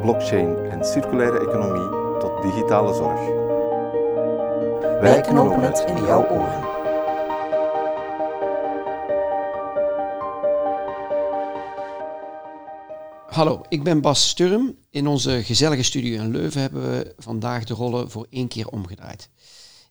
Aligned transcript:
blockchain 0.00 0.56
en 0.70 0.84
circulaire 0.84 1.38
economie 1.38 2.18
tot 2.18 2.42
digitale 2.42 2.94
zorg. 2.94 3.20
Wij 5.00 5.20
knopen 5.20 5.62
het 5.62 5.84
in 5.86 6.04
jouw 6.04 6.28
oren. 6.28 6.66
Hallo, 13.26 13.62
ik 13.68 13.82
ben 13.82 14.00
Bas 14.00 14.28
Sturm. 14.28 14.76
In 14.90 15.06
onze 15.06 15.44
gezellige 15.44 15.82
studio 15.82 16.22
in 16.22 16.30
Leuven 16.30 16.60
hebben 16.60 16.90
we 16.90 17.14
vandaag 17.16 17.64
de 17.64 17.74
rollen 17.74 18.10
voor 18.10 18.26
één 18.30 18.48
keer 18.48 18.68
omgedraaid. 18.68 19.28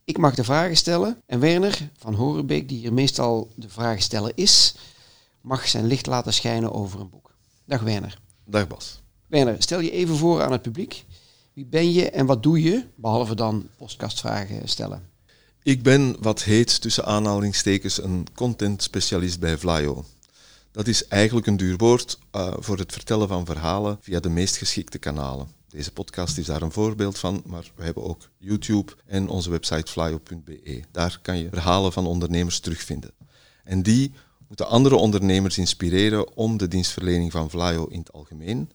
Ik 0.04 0.18
mag 0.18 0.36
de 0.36 0.44
vragen 0.44 0.78
stellen 0.78 1.22
en 1.26 1.40
Werner 1.40 1.90
van 1.98 2.14
Horenbeek, 2.14 2.70
die 2.70 2.80
hier 2.80 2.94
meestal 2.94 3.52
de 3.56 3.70
vragensteller 3.70 4.32
is, 4.36 4.76
mag 5.42 5.68
zijn 5.68 5.86
licht 5.86 6.06
laten 6.06 6.34
schijnen 6.34 6.74
over 6.74 7.00
een 7.00 7.10
boek. 7.10 7.36
Dag 7.66 7.82
Werner. 7.82 8.20
Dag 8.46 8.68
Bas. 8.68 9.02
Werner, 9.28 9.56
stel 9.60 9.80
je 9.80 9.92
even 9.92 10.16
voor 10.16 10.44
aan 10.44 10.52
het 10.52 10.62
publiek. 10.62 11.06
Wie 11.54 11.66
ben 11.66 11.92
je 11.92 12.10
en 12.10 12.26
wat 12.26 12.44
doe 12.44 12.62
je, 12.62 12.86
behalve 12.96 13.36
dan 13.36 13.70
podcastvragen 13.78 14.70
stellen? 14.70 15.10
Ik 15.64 15.84
ben 15.84 16.16
wat 16.20 16.44
heet 16.44 16.82
tussen 16.82 17.06
aanhalingstekens 17.06 18.04
een 18.04 18.28
content 18.34 18.84
specialist 18.84 19.40
bij 19.40 19.58
Vlaio. 19.58 20.06
Dat 20.72 20.88
is 20.88 21.08
eigenlijk 21.08 21.48
een 21.48 21.58
duur 21.58 21.78
woord 21.78 22.20
uh, 22.36 22.54
voor 22.58 22.78
het 22.78 22.92
vertellen 22.92 23.28
van 23.28 23.46
verhalen 23.46 23.98
via 24.02 24.20
de 24.20 24.30
meest 24.30 24.58
geschikte 24.58 24.98
kanalen. 24.98 25.48
Deze 25.70 25.92
podcast 25.92 26.38
is 26.38 26.46
daar 26.46 26.62
een 26.62 26.72
voorbeeld 26.72 27.18
van, 27.18 27.44
maar 27.46 27.72
we 27.76 27.84
hebben 27.84 28.04
ook 28.04 28.30
YouTube 28.38 28.94
en 29.06 29.30
onze 29.30 29.50
website 29.50 29.92
flyo.be. 29.92 30.84
Daar 30.92 31.20
kan 31.22 31.38
je 31.38 31.50
verhalen 31.50 31.94
van 31.94 32.08
ondernemers 32.08 32.60
terugvinden. 32.60 33.12
En 33.64 33.84
die 33.84 34.14
moeten 34.48 34.68
andere 34.68 34.96
ondernemers 34.96 35.58
inspireren 35.58 36.36
om 36.36 36.58
de 36.58 36.68
dienstverlening 36.68 37.32
van 37.32 37.50
Vlaio 37.50 37.86
in 37.86 38.00
het 38.00 38.14
algemeen 38.14 38.72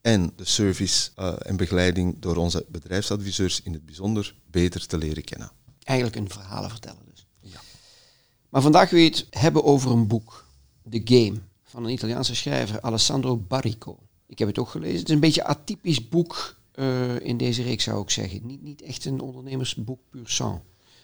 en 0.00 0.32
de 0.36 0.44
service 0.44 1.10
uh, 1.18 1.32
en 1.38 1.56
begeleiding 1.56 2.18
door 2.18 2.36
onze 2.36 2.64
bedrijfsadviseurs 2.68 3.62
in 3.62 3.72
het 3.72 3.86
bijzonder 3.86 4.34
beter 4.50 4.86
te 4.86 4.98
leren 4.98 5.24
kennen. 5.24 5.50
Eigenlijk 5.82 6.18
een 6.18 6.30
verhalen 6.30 6.70
vertellen 6.70 7.02
dus. 7.10 7.26
Ja. 7.40 7.60
Maar 8.48 8.62
vandaag 8.62 8.90
wil 8.90 9.00
je 9.00 9.08
het 9.08 9.26
hebben 9.30 9.64
over 9.64 9.90
een 9.90 10.06
boek, 10.06 10.44
The 10.90 11.00
Game, 11.04 11.38
van 11.64 11.84
een 11.84 11.92
Italiaanse 11.92 12.34
schrijver 12.34 12.80
Alessandro 12.80 13.36
Barrico. 13.36 13.98
Ik 14.26 14.38
heb 14.38 14.48
het 14.48 14.58
ook 14.58 14.68
gelezen. 14.68 14.98
Het 14.98 15.08
is 15.08 15.14
een 15.14 15.20
beetje 15.20 15.40
een 15.40 15.46
atypisch 15.46 16.08
boek 16.08 16.56
uh, 16.74 17.20
in 17.20 17.36
deze 17.36 17.62
reeks, 17.62 17.84
zou 17.84 18.02
ik 18.02 18.10
zeggen. 18.10 18.46
Niet, 18.46 18.62
niet 18.62 18.82
echt 18.82 19.04
een 19.04 19.20
ondernemersboek 19.20 20.00
puur 20.10 20.28
sang. 20.28 20.60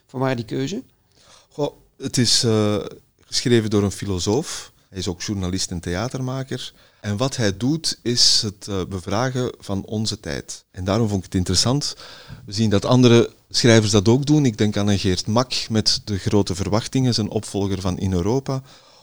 Vanwaar 0.07 0.37
die 0.37 0.45
keuze? 0.45 0.83
Goh, 1.49 1.77
het 1.97 2.19
is 2.19 2.45
uh, 2.45 2.85
geschreven 3.21 3.71
door 3.71 3.83
een 3.83 3.91
filosoof. 3.91 4.73
Hij 4.89 4.99
is 4.99 5.09
ook 5.09 5.23
journalist 5.23 5.71
en 5.71 5.81
theatermaker. 5.81 6.73
En 7.05 7.17
wat 7.17 7.37
hij 7.37 7.57
doet, 7.57 7.99
is 8.03 8.43
het 8.43 8.67
uh, 8.69 8.85
bevragen 8.89 9.53
van 9.59 9.85
onze 9.85 10.21
tijd. 10.21 10.65
En 10.71 10.85
daarom 10.85 11.09
vond 11.09 11.19
ik 11.19 11.25
het 11.25 11.35
interessant. 11.35 11.97
We 12.47 12.53
zien 12.53 12.71
dat 12.71 12.85
andere 12.85 13.31
schrijvers 13.51 13.91
dat 13.91 14.09
ook 14.09 14.27
doen. 14.27 14.47
Ik 14.47 14.59
denk 14.59 14.77
aan 14.77 14.89
een 14.89 14.99
Geert 14.99 15.27
Mak 15.27 15.53
met 15.69 16.01
De 16.05 16.19
Grote 16.19 16.55
Verwachtingen, 16.55 17.15
zijn 17.15 17.31
opvolger 17.31 17.81
van 17.81 17.99
In 17.99 18.13
Europa 18.13 18.63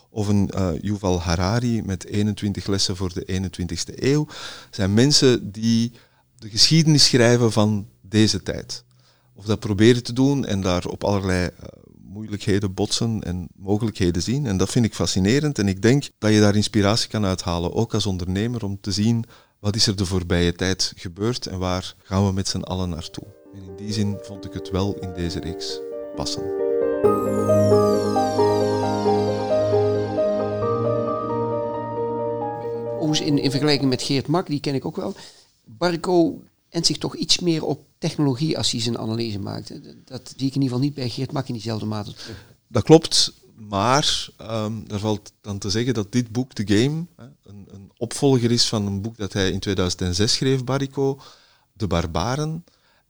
of 0.09 0.27
een 0.27 0.49
uh, 0.55 0.69
Yuval 0.81 1.21
Harari 1.21 1.81
met 1.81 2.05
21 2.05 2.67
lessen 2.67 2.95
voor 2.95 3.13
de 3.13 3.41
21ste 3.41 3.93
eeuw, 3.95 4.27
zijn 4.71 4.93
mensen 4.93 5.51
die 5.51 5.91
de 6.37 6.49
geschiedenis 6.49 7.05
schrijven 7.05 7.51
van 7.51 7.87
deze 8.01 8.43
tijd. 8.43 8.83
Of 9.33 9.45
dat 9.45 9.59
proberen 9.59 10.03
te 10.03 10.13
doen 10.13 10.45
en 10.45 10.61
daar 10.61 10.85
op 10.85 11.03
allerlei 11.03 11.43
uh, 11.43 11.67
moeilijkheden 12.11 12.73
botsen 12.73 13.21
en 13.21 13.47
mogelijkheden 13.55 14.21
zien. 14.21 14.45
En 14.45 14.57
dat 14.57 14.69
vind 14.69 14.85
ik 14.85 14.95
fascinerend 14.95 15.59
en 15.59 15.67
ik 15.67 15.81
denk 15.81 16.09
dat 16.17 16.33
je 16.33 16.39
daar 16.39 16.55
inspiratie 16.55 17.09
kan 17.09 17.25
uithalen, 17.25 17.73
ook 17.73 17.93
als 17.93 18.05
ondernemer, 18.05 18.63
om 18.63 18.77
te 18.81 18.91
zien 18.91 19.25
wat 19.59 19.75
is 19.75 19.87
er 19.87 19.95
de 19.95 20.05
voorbije 20.05 20.53
tijd 20.53 20.93
gebeurd 20.95 21.45
en 21.45 21.59
waar 21.59 21.95
gaan 22.03 22.25
we 22.25 22.31
met 22.31 22.47
z'n 22.47 22.59
allen 22.59 22.89
naartoe. 22.89 23.27
En 23.53 23.63
in 23.63 23.75
die 23.75 23.93
zin 23.93 24.17
vond 24.21 24.45
ik 24.45 24.53
het 24.53 24.69
wel 24.69 24.99
in 24.99 25.13
deze 25.13 25.39
reeks 25.39 25.79
passen. 26.15 26.61
in, 33.19 33.37
in 33.37 33.51
vergelijking 33.51 33.89
met 33.89 34.01
Geert 34.01 34.27
Mak, 34.27 34.47
die 34.47 34.59
ken 34.59 34.75
ik 34.75 34.85
ook 34.85 34.95
wel. 34.95 35.13
Barco 35.63 36.43
en 36.69 36.85
zich 36.85 36.97
toch 36.97 37.15
iets 37.15 37.39
meer 37.39 37.65
op 37.65 37.85
technologie 38.01 38.57
als 38.57 38.71
hij 38.71 38.81
zijn 38.81 38.97
analyse 38.97 39.39
maakt. 39.39 39.71
Dat 40.05 40.33
zie 40.37 40.47
ik 40.47 40.55
in 40.55 40.61
ieder 40.61 40.63
geval 40.63 40.79
niet 40.79 40.93
bij 40.93 41.09
Geert 41.09 41.31
Mak 41.31 41.47
in 41.47 41.53
diezelfde 41.53 41.85
mate 41.85 42.13
terug. 42.13 42.45
Dat 42.67 42.83
klopt, 42.83 43.33
maar 43.55 44.27
um, 44.41 44.83
er 44.87 44.99
valt 44.99 45.31
dan 45.41 45.57
te 45.57 45.69
zeggen 45.69 45.93
dat 45.93 46.11
dit 46.11 46.31
boek, 46.31 46.53
The 46.53 46.63
Game, 46.65 47.05
een, 47.43 47.67
een, 47.71 47.91
opvolger 47.97 48.51
is 48.51 48.67
van 48.67 48.85
een 48.85 49.01
boek 49.01 49.17
dat 49.17 49.33
hij 49.33 49.51
in 49.51 49.59
2006 49.59 50.33
schreef, 50.33 50.63
Barrico, 50.63 51.19
De 51.73 51.87
Barbaren. 51.87 52.63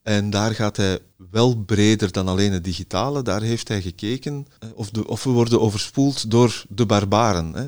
En 0.04 0.30
daar 0.30 0.56
gaat 0.56 0.78
hij 0.78 1.00
wel 1.32 1.56
breder 1.56 2.12
dan 2.12 2.28
alleen 2.28 2.52
het 2.52 2.64
digitale. 2.64 3.22
Daar 3.22 3.42
heeft 3.42 3.68
hij 3.68 3.82
gekeken 3.82 4.48
of, 4.76 4.90
de, 4.90 5.08
of 5.08 5.24
we 5.24 5.30
worden 5.30 5.62
overspoeld 5.62 6.32
door 6.32 6.64
de 6.70 6.86
barbaren. 6.86 7.54
Hè. 7.54 7.64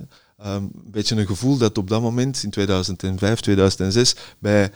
Um, 0.55 0.71
een 0.73 0.91
beetje 0.91 1.15
een 1.15 1.27
gevoel 1.27 1.57
dat 1.57 1.77
op 1.77 1.89
dat 1.89 2.01
moment, 2.01 2.43
in 2.43 2.49
2005, 2.49 3.39
2006, 3.39 4.15
bij 4.39 4.71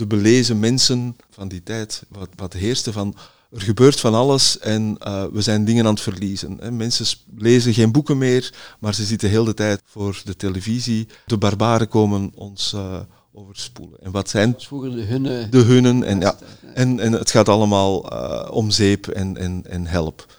de 0.00 0.06
belezen 0.06 0.58
mensen 0.58 1.16
van 1.30 1.48
die 1.48 1.62
tijd, 1.62 2.02
wat, 2.08 2.28
wat 2.36 2.52
heerste 2.52 2.92
van 2.92 3.16
er 3.50 3.60
gebeurt 3.60 4.00
van 4.00 4.14
alles 4.14 4.58
en 4.58 4.96
uh, 5.06 5.24
we 5.32 5.42
zijn 5.42 5.64
dingen 5.64 5.84
aan 5.84 5.92
het 5.92 6.02
verliezen. 6.02 6.56
Hè. 6.60 6.70
Mensen 6.70 7.06
lezen 7.36 7.74
geen 7.74 7.92
boeken 7.92 8.18
meer, 8.18 8.54
maar 8.78 8.94
ze 8.94 9.04
zitten 9.04 9.28
heel 9.28 9.44
de 9.44 9.54
tijd 9.54 9.82
voor 9.84 10.22
de 10.24 10.36
televisie. 10.36 11.08
De 11.26 11.36
barbaren 11.36 11.88
komen 11.88 12.32
ons 12.34 12.72
uh, 12.72 13.00
overspoelen. 13.32 14.00
En 14.02 14.10
wat 14.10 14.28
zijn 14.28 14.54
vroeger 14.58 14.90
de 14.90 15.02
hunne? 15.02 15.48
De 15.48 15.58
hunnen. 15.58 16.02
En, 16.02 16.20
ja, 16.20 16.38
en, 16.74 17.00
en 17.00 17.12
het 17.12 17.30
gaat 17.30 17.48
allemaal 17.48 18.12
uh, 18.12 18.50
om 18.50 18.70
zeep 18.70 19.08
en, 19.08 19.36
en, 19.36 19.62
en 19.66 19.86
help. 19.86 20.36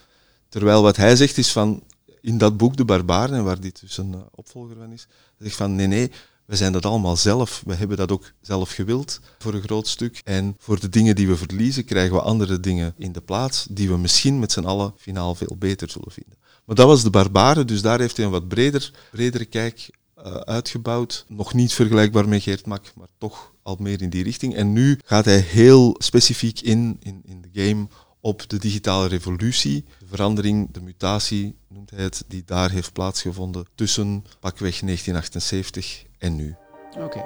Terwijl 0.49 0.81
wat 0.81 0.95
hij 0.97 1.15
zegt 1.15 1.37
is 1.37 1.51
van 1.51 1.83
in 2.21 2.37
dat 2.37 2.57
boek 2.57 2.77
De 2.77 2.85
Barbaren, 2.85 3.35
en 3.35 3.43
waar 3.43 3.59
dit 3.59 3.79
dus 3.81 3.97
een 3.97 4.15
opvolger 4.35 4.75
van 4.75 4.91
is, 4.91 5.07
zegt 5.39 5.55
van 5.55 5.75
nee, 5.75 5.87
nee, 5.87 6.11
we 6.51 6.57
zijn 6.57 6.71
dat 6.71 6.85
allemaal 6.85 7.17
zelf. 7.17 7.63
We 7.65 7.73
hebben 7.73 7.97
dat 7.97 8.11
ook 8.11 8.31
zelf 8.41 8.71
gewild 8.71 9.19
voor 9.39 9.53
een 9.53 9.61
groot 9.61 9.87
stuk. 9.87 10.21
En 10.23 10.55
voor 10.59 10.79
de 10.79 10.89
dingen 10.89 11.15
die 11.15 11.27
we 11.27 11.37
verliezen, 11.37 11.85
krijgen 11.85 12.15
we 12.15 12.21
andere 12.21 12.59
dingen 12.59 12.93
in 12.97 13.11
de 13.11 13.21
plaats 13.21 13.67
die 13.69 13.89
we 13.89 13.97
misschien 13.97 14.39
met 14.39 14.51
z'n 14.51 14.63
allen 14.63 14.93
finaal 14.97 15.35
veel 15.35 15.55
beter 15.59 15.89
zullen 15.89 16.11
vinden. 16.11 16.37
Maar 16.65 16.75
dat 16.75 16.87
was 16.87 17.03
De 17.03 17.09
Barbaren, 17.09 17.67
dus 17.67 17.81
daar 17.81 17.99
heeft 17.99 18.17
hij 18.17 18.25
een 18.25 18.31
wat 18.31 18.47
breder, 18.47 18.91
bredere 19.11 19.45
kijk 19.45 19.89
uh, 20.17 20.35
uitgebouwd. 20.35 21.25
Nog 21.27 21.53
niet 21.53 21.73
vergelijkbaar 21.73 22.27
met 22.27 22.41
Geert 22.41 22.65
Mak, 22.65 22.93
maar 22.95 23.07
toch 23.17 23.53
al 23.63 23.77
meer 23.79 24.01
in 24.01 24.09
die 24.09 24.23
richting. 24.23 24.55
En 24.55 24.73
nu 24.73 24.99
gaat 25.05 25.25
hij 25.25 25.39
heel 25.39 25.95
specifiek 25.97 26.61
in, 26.61 26.97
in, 26.99 27.21
in 27.25 27.41
de 27.41 27.63
game 27.63 27.87
op 28.19 28.49
de 28.49 28.57
digitale 28.57 29.07
revolutie, 29.07 29.85
de 29.99 30.05
verandering, 30.07 30.71
de 30.71 30.81
mutatie, 30.81 31.55
noemt 31.67 31.89
hij 31.89 32.03
het, 32.03 32.23
die 32.27 32.43
daar 32.45 32.71
heeft 32.71 32.93
plaatsgevonden 32.93 33.65
tussen 33.75 34.25
pakweg 34.39 34.79
1978 34.79 36.09
en 36.21 36.35
nu. 36.35 36.55
Oké. 36.89 37.03
Okay. 37.03 37.23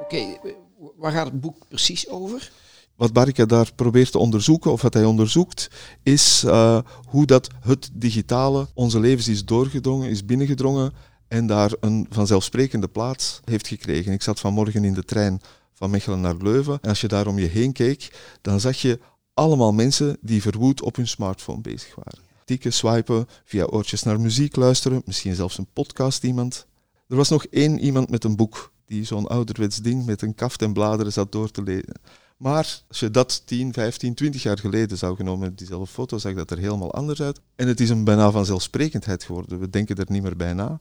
Oké, 0.00 0.14
okay, 0.14 0.56
waar 0.96 1.12
gaat 1.12 1.26
het 1.26 1.40
boek 1.40 1.68
precies 1.68 2.08
over? 2.08 2.52
Wat 2.96 3.12
Barika 3.12 3.44
daar 3.44 3.74
probeert 3.74 4.10
te 4.10 4.18
onderzoeken, 4.18 4.72
of 4.72 4.82
wat 4.82 4.94
hij 4.94 5.04
onderzoekt, 5.04 5.70
is 6.02 6.44
uh, 6.46 6.78
hoe 7.08 7.26
dat 7.26 7.48
het 7.60 7.90
digitale 7.92 8.66
onze 8.74 9.00
levens 9.00 9.28
is 9.28 9.44
doorgedrongen, 9.44 10.10
is 10.10 10.24
binnengedrongen 10.24 10.92
en 11.28 11.46
daar 11.46 11.72
een 11.80 12.06
vanzelfsprekende 12.10 12.88
plaats 12.88 13.40
heeft 13.44 13.66
gekregen. 13.66 14.12
Ik 14.12 14.22
zat 14.22 14.40
vanmorgen 14.40 14.84
in 14.84 14.94
de 14.94 15.04
trein 15.04 15.40
van 15.72 15.90
Mechelen 15.90 16.20
naar 16.20 16.36
Leuven 16.36 16.78
en 16.80 16.88
als 16.88 17.00
je 17.00 17.08
daar 17.08 17.26
om 17.26 17.38
je 17.38 17.46
heen 17.46 17.72
keek, 17.72 18.36
dan 18.40 18.60
zag 18.60 18.76
je 18.76 18.98
allemaal 19.34 19.72
mensen 19.72 20.16
die 20.20 20.42
verwoed 20.42 20.82
op 20.82 20.96
hun 20.96 21.08
smartphone 21.08 21.60
bezig 21.60 21.94
waren. 21.94 22.18
Tikken, 22.44 22.72
swipen, 22.72 23.28
via 23.44 23.64
oortjes 23.64 24.02
naar 24.02 24.20
muziek 24.20 24.56
luisteren, 24.56 25.02
misschien 25.04 25.34
zelfs 25.34 25.58
een 25.58 25.68
podcast 25.72 26.24
iemand. 26.24 26.66
Er 27.08 27.16
was 27.16 27.28
nog 27.28 27.44
één 27.46 27.78
iemand 27.78 28.10
met 28.10 28.24
een 28.24 28.36
boek 28.36 28.72
die 28.86 29.04
zo'n 29.04 29.26
ouderwets 29.26 29.76
ding 29.76 30.06
met 30.06 30.22
een 30.22 30.34
kaft 30.34 30.62
en 30.62 30.72
bladeren 30.72 31.12
zat 31.12 31.32
door 31.32 31.50
te 31.50 31.62
lezen. 31.62 31.94
Maar 32.36 32.82
als 32.88 33.00
je 33.00 33.10
dat 33.10 33.42
10, 33.44 33.72
15, 33.72 34.14
20 34.14 34.42
jaar 34.42 34.58
geleden 34.58 34.98
zou 34.98 35.16
genomen, 35.16 35.54
diezelfde 35.54 35.86
foto, 35.86 36.18
zag 36.18 36.34
dat 36.34 36.50
er 36.50 36.58
helemaal 36.58 36.94
anders 36.94 37.22
uit. 37.22 37.40
En 37.56 37.68
het 37.68 37.80
is 37.80 37.90
een 37.90 38.04
bijna 38.04 38.30
vanzelfsprekendheid 38.30 39.24
geworden. 39.24 39.58
We 39.58 39.70
denken 39.70 39.96
er 39.96 40.06
niet 40.08 40.22
meer 40.22 40.36
bij 40.36 40.52
na. 40.52 40.80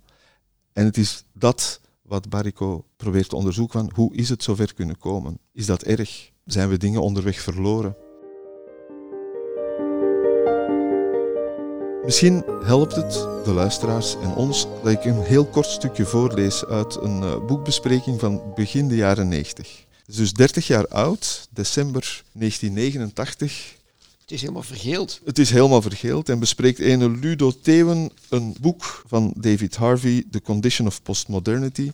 En 0.74 0.86
het 0.86 0.98
is 0.98 1.24
dat 1.34 1.82
wat 2.02 2.30
Barico 2.30 2.86
probeert 2.96 3.30
te 3.30 3.36
onderzoeken 3.36 3.80
van 3.80 3.92
hoe 3.96 4.16
is 4.16 4.30
het 4.30 4.44
zover 4.44 4.74
kunnen 4.74 4.98
komen? 4.98 5.38
Is 5.52 5.66
dat 5.66 5.84
erg? 5.84 6.32
Zijn 6.46 6.70
we 6.70 6.78
dingen 6.78 7.02
onderweg 7.02 7.40
verloren? 7.40 7.96
Misschien 12.06 12.44
helpt 12.64 12.96
het 12.96 13.12
de 13.44 13.54
luisteraars 13.54 14.16
en 14.16 14.34
ons 14.34 14.68
dat 14.84 14.92
ik 14.92 15.06
een 15.06 15.22
heel 15.22 15.46
kort 15.46 15.66
stukje 15.66 16.06
voorlees 16.06 16.66
uit 16.66 16.96
een 16.96 17.22
uh, 17.22 17.46
boekbespreking 17.46 18.20
van 18.20 18.42
begin 18.56 18.88
de 18.88 18.96
jaren 18.96 19.28
90. 19.28 19.86
Het 19.90 20.08
is 20.08 20.16
dus 20.16 20.34
30 20.34 20.68
jaar 20.68 20.88
oud, 20.88 21.48
december 21.52 22.24
1989. 22.32 23.76
Het 24.22 24.32
is 24.32 24.42
helemaal 24.42 24.64
vergeeld. 24.64 25.22
Het 25.26 25.40
is 25.40 25.50
helemaal 25.50 25.82
vergeeld 25.82 26.30
en 26.30 26.40
bespreekt 26.40 26.80
ene 26.80 27.10
Ludo 27.10 27.52
Thewen 27.62 28.12
een 28.30 28.56
boek 28.62 29.04
van 29.08 29.34
David 29.38 29.76
Harvey, 29.76 30.24
The 30.32 30.42
Condition 30.42 30.88
of 30.88 31.02
Postmodernity. 31.02 31.92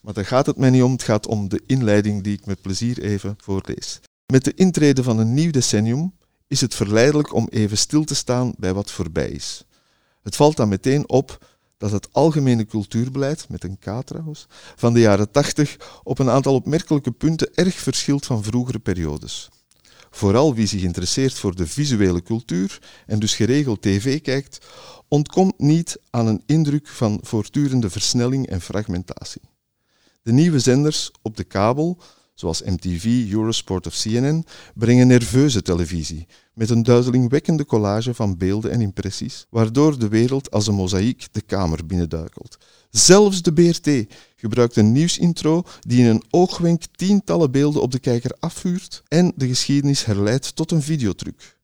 Maar 0.00 0.14
daar 0.14 0.26
gaat 0.26 0.46
het 0.46 0.56
mij 0.56 0.70
niet 0.70 0.82
om, 0.82 0.92
het 0.92 1.02
gaat 1.02 1.26
om 1.26 1.48
de 1.48 1.62
inleiding 1.66 2.22
die 2.22 2.32
ik 2.32 2.46
met 2.46 2.62
plezier 2.62 3.02
even 3.02 3.36
voorlees. 3.40 4.00
Met 4.32 4.44
de 4.44 4.54
intrede 4.54 5.02
van 5.02 5.18
een 5.18 5.34
nieuw 5.34 5.50
decennium 5.50 6.12
is 6.54 6.60
het 6.60 6.74
verleidelijk 6.74 7.32
om 7.32 7.46
even 7.50 7.78
stil 7.78 8.04
te 8.04 8.14
staan 8.14 8.54
bij 8.56 8.74
wat 8.74 8.90
voorbij 8.90 9.28
is. 9.28 9.64
Het 10.22 10.36
valt 10.36 10.56
dan 10.56 10.68
meteen 10.68 11.08
op 11.08 11.46
dat 11.76 11.90
het 11.90 12.08
algemene 12.12 12.66
cultuurbeleid, 12.66 13.48
met 13.48 13.64
een 13.64 13.78
K 13.78 14.02
van 14.76 14.94
de 14.94 15.00
jaren 15.00 15.30
80 15.30 16.00
op 16.02 16.18
een 16.18 16.30
aantal 16.30 16.54
opmerkelijke 16.54 17.10
punten 17.10 17.54
erg 17.54 17.74
verschilt 17.74 18.26
van 18.26 18.42
vroegere 18.42 18.78
periodes. 18.78 19.48
Vooral 20.10 20.54
wie 20.54 20.66
zich 20.66 20.82
interesseert 20.82 21.34
voor 21.34 21.54
de 21.54 21.66
visuele 21.66 22.22
cultuur 22.22 22.78
en 23.06 23.18
dus 23.18 23.34
geregeld 23.34 23.82
tv 23.82 24.20
kijkt, 24.20 24.58
ontkomt 25.08 25.58
niet 25.58 25.98
aan 26.10 26.26
een 26.26 26.42
indruk 26.46 26.88
van 26.88 27.18
voortdurende 27.22 27.90
versnelling 27.90 28.46
en 28.46 28.60
fragmentatie. 28.60 29.42
De 30.22 30.32
nieuwe 30.32 30.58
zenders 30.58 31.10
op 31.22 31.36
de 31.36 31.44
kabel 31.44 31.98
zoals 32.34 32.62
MTV, 32.62 33.32
Eurosport 33.32 33.86
of 33.86 33.94
CNN, 33.94 34.46
brengen 34.74 35.06
nerveuze 35.06 35.62
televisie 35.62 36.26
met 36.54 36.70
een 36.70 36.82
duizelingwekkende 36.82 37.66
collage 37.66 38.14
van 38.14 38.36
beelden 38.36 38.70
en 38.70 38.80
impressies, 38.80 39.46
waardoor 39.50 39.98
de 39.98 40.08
wereld 40.08 40.50
als 40.50 40.66
een 40.66 40.74
mozaïek 40.74 41.26
de 41.32 41.40
kamer 41.40 41.86
binnenduikelt. 41.86 42.56
Zelfs 42.90 43.42
de 43.42 43.52
BRT 43.52 44.14
gebruikt 44.36 44.76
een 44.76 44.92
nieuwsintro 44.92 45.62
die 45.80 46.00
in 46.00 46.06
een 46.06 46.24
oogwenk 46.30 46.82
tientallen 46.96 47.50
beelden 47.50 47.82
op 47.82 47.92
de 47.92 47.98
kijker 47.98 48.36
afvuurt 48.40 49.02
en 49.08 49.32
de 49.36 49.46
geschiedenis 49.46 50.04
herleidt 50.04 50.56
tot 50.56 50.70
een 50.70 50.82
videotruc. 50.82 51.56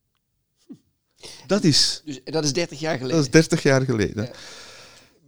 Dat 1.46 1.64
is... 1.64 2.02
Dus 2.04 2.20
dat 2.24 2.44
is 2.44 2.52
30 2.52 2.80
jaar 2.80 2.96
geleden? 2.96 3.16
Dat 3.16 3.24
is 3.24 3.30
30 3.30 3.62
jaar 3.62 3.84
geleden. 3.84 4.24
Ja. 4.24 4.30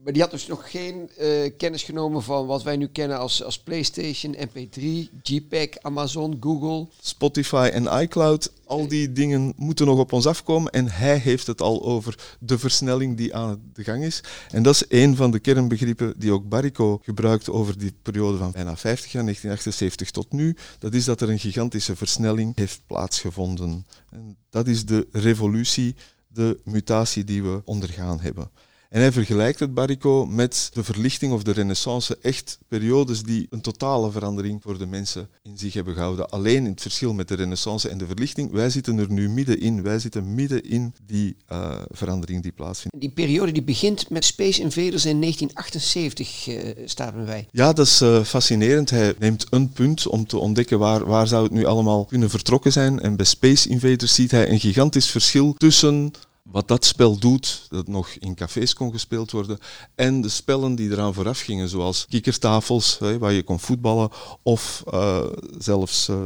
Maar 0.03 0.13
die 0.13 0.23
had 0.23 0.31
dus 0.31 0.47
nog 0.47 0.71
geen 0.71 1.11
uh, 1.21 1.51
kennis 1.57 1.83
genomen 1.83 2.23
van 2.23 2.47
wat 2.47 2.63
wij 2.63 2.77
nu 2.77 2.87
kennen 2.87 3.19
als, 3.19 3.43
als 3.45 3.59
PlayStation, 3.59 4.37
MP3, 4.37 4.83
JPEG, 5.23 5.79
Amazon, 5.81 6.37
Google. 6.41 6.89
Spotify 7.01 7.71
en 7.73 8.03
iCloud. 8.03 8.53
Al 8.65 8.89
die 8.89 9.13
dingen 9.13 9.53
moeten 9.57 9.87
nog 9.87 9.99
op 9.99 10.13
ons 10.13 10.27
afkomen. 10.27 10.73
En 10.73 10.89
hij 10.89 11.17
heeft 11.17 11.47
het 11.47 11.61
al 11.61 11.83
over 11.83 12.37
de 12.41 12.59
versnelling 12.59 13.17
die 13.17 13.35
aan 13.35 13.63
de 13.73 13.85
gang 13.85 14.05
is. 14.05 14.21
En 14.51 14.63
dat 14.63 14.75
is 14.75 14.85
een 14.89 15.17
van 15.17 15.31
de 15.31 15.39
kernbegrippen 15.39 16.15
die 16.17 16.33
ook 16.33 16.49
Barico 16.49 17.01
gebruikt 17.03 17.51
over 17.51 17.79
die 17.79 17.95
periode 18.03 18.39
van 18.39 18.53
bijna 18.53 18.77
50 18.77 19.13
jaar, 19.13 19.23
1978 19.23 20.11
tot 20.11 20.33
nu. 20.33 20.57
Dat 20.79 20.95
is 20.95 21.05
dat 21.05 21.21
er 21.21 21.31
een 21.31 21.39
gigantische 21.39 21.97
versnelling 21.97 22.57
heeft 22.57 22.81
plaatsgevonden. 22.87 23.87
En 24.11 24.37
dat 24.51 24.67
is 24.67 24.85
de 24.87 25.07
revolutie, 25.13 25.95
de 26.29 26.61
mutatie 26.65 27.25
die 27.25 27.43
we 27.43 27.63
ondergaan 27.65 28.21
hebben. 28.21 28.51
En 28.93 29.01
hij 29.01 29.13
vergelijkt 29.13 29.61
het 29.61 29.75
Barico 29.75 30.27
met 30.27 30.71
de 30.73 30.85
verlichting 30.85 31.33
of 31.33 31.43
de 31.43 31.51
renaissance, 31.51 32.19
echt 32.23 32.59
periodes 32.69 33.23
die 33.23 33.47
een 33.51 33.61
totale 33.61 34.11
verandering 34.11 34.63
voor 34.63 34.79
de 34.79 34.87
mensen 34.87 35.29
in 35.43 35.59
zich 35.59 35.75
hebben 35.75 35.95
gehouden. 35.95 36.31
Alleen 36.31 36.65
in 36.65 36.71
het 36.71 36.81
verschil 36.81 37.15
met 37.15 37.29
de 37.29 37.35
renaissance 37.35 37.89
en 37.89 37.99
de 37.99 38.07
verlichting, 38.07 38.51
wij 38.51 38.71
zitten 38.71 38.99
er 38.99 39.11
nu 39.11 39.29
middenin. 39.29 39.83
Wij 39.83 39.99
zitten 39.99 40.35
midden 40.35 40.65
in 40.65 40.95
die 41.07 41.37
uh, 41.53 41.75
verandering 41.91 42.43
die 42.43 42.53
plaatsvindt. 42.53 43.01
Die 43.01 43.11
periode 43.11 43.53
die 43.53 43.63
begint 43.63 44.11
met 44.11 44.25
Space 44.25 44.61
Invaders 44.61 45.05
in 45.05 45.21
1978, 45.21 46.47
uh, 46.49 46.89
staat 46.89 47.15
wij. 47.15 47.49
Ja, 47.51 47.73
dat 47.73 47.87
is 47.87 48.03
uh, 48.03 48.23
fascinerend. 48.23 48.91
Hij 48.91 49.15
neemt 49.19 49.47
een 49.51 49.71
punt 49.71 50.07
om 50.07 50.27
te 50.27 50.39
ontdekken 50.39 50.79
waar, 50.79 51.07
waar 51.07 51.27
zou 51.27 51.43
het 51.43 51.53
nu 51.53 51.65
allemaal 51.65 52.05
kunnen 52.05 52.31
vertrokken 52.31 52.73
zijn. 52.73 53.01
En 53.01 53.17
bij 53.17 53.27
Space 53.27 53.69
Invaders 53.69 54.15
ziet 54.15 54.31
hij 54.31 54.51
een 54.51 54.61
gigantisch 54.61 55.11
verschil 55.11 55.55
tussen 55.55 56.13
wat 56.43 56.69
dat 56.69 56.85
spel 56.85 57.19
doet, 57.19 57.67
dat 57.69 57.89
nog 57.89 58.09
in 58.09 58.35
cafés 58.35 58.75
kon 58.75 58.93
gespeeld 58.93 59.31
worden, 59.31 59.59
en 59.95 60.21
de 60.21 60.29
spellen 60.29 60.75
die 60.75 60.91
eraan 60.91 61.15
vooraf 61.15 61.41
gingen, 61.41 61.69
zoals 61.69 62.07
kikkertafels, 62.09 62.99
hè, 62.99 63.19
waar 63.19 63.33
je 63.33 63.43
kon 63.43 63.61
voetballen, 63.61 64.11
of 64.43 64.83
uh, 64.93 65.27
zelfs 65.59 66.09
uh, 66.09 66.17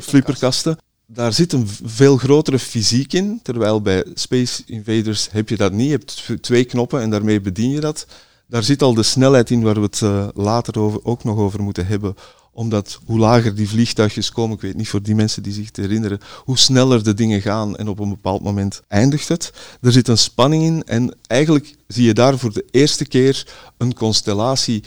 flipperkasten. 0.00 0.78
Daar 1.06 1.32
zit 1.32 1.52
een 1.52 1.68
veel 1.84 2.16
grotere 2.16 2.58
fysiek 2.58 3.12
in, 3.12 3.40
terwijl 3.42 3.82
bij 3.82 4.04
Space 4.14 4.62
Invaders 4.66 5.28
heb 5.30 5.48
je 5.48 5.56
dat 5.56 5.72
niet. 5.72 5.86
Je 5.86 5.92
hebt 5.92 6.42
twee 6.42 6.64
knoppen 6.64 7.00
en 7.00 7.10
daarmee 7.10 7.40
bedien 7.40 7.70
je 7.70 7.80
dat. 7.80 8.06
Daar 8.46 8.62
zit 8.62 8.82
al 8.82 8.94
de 8.94 9.02
snelheid 9.02 9.50
in 9.50 9.62
waar 9.62 9.74
we 9.74 9.88
het 9.90 10.34
later 10.34 10.78
over, 10.80 11.04
ook 11.04 11.24
nog 11.24 11.38
over 11.38 11.62
moeten 11.62 11.86
hebben 11.86 12.14
omdat 12.58 13.00
hoe 13.04 13.18
lager 13.18 13.54
die 13.54 13.68
vliegtuigjes 13.68 14.32
komen, 14.32 14.56
ik 14.56 14.62
weet 14.62 14.76
niet 14.76 14.88
voor 14.88 15.02
die 15.02 15.14
mensen 15.14 15.42
die 15.42 15.52
zich 15.52 15.70
te 15.70 15.80
herinneren, 15.80 16.20
hoe 16.44 16.58
sneller 16.58 17.04
de 17.04 17.14
dingen 17.14 17.40
gaan 17.40 17.76
en 17.76 17.88
op 17.88 17.98
een 17.98 18.08
bepaald 18.08 18.42
moment 18.42 18.80
eindigt 18.88 19.28
het. 19.28 19.52
Er 19.80 19.92
zit 19.92 20.08
een 20.08 20.18
spanning 20.18 20.62
in 20.62 20.82
en 20.84 21.16
eigenlijk 21.26 21.74
zie 21.86 22.04
je 22.04 22.14
daar 22.14 22.38
voor 22.38 22.52
de 22.52 22.64
eerste 22.70 23.04
keer 23.04 23.46
een 23.76 23.94
constellatie 23.94 24.82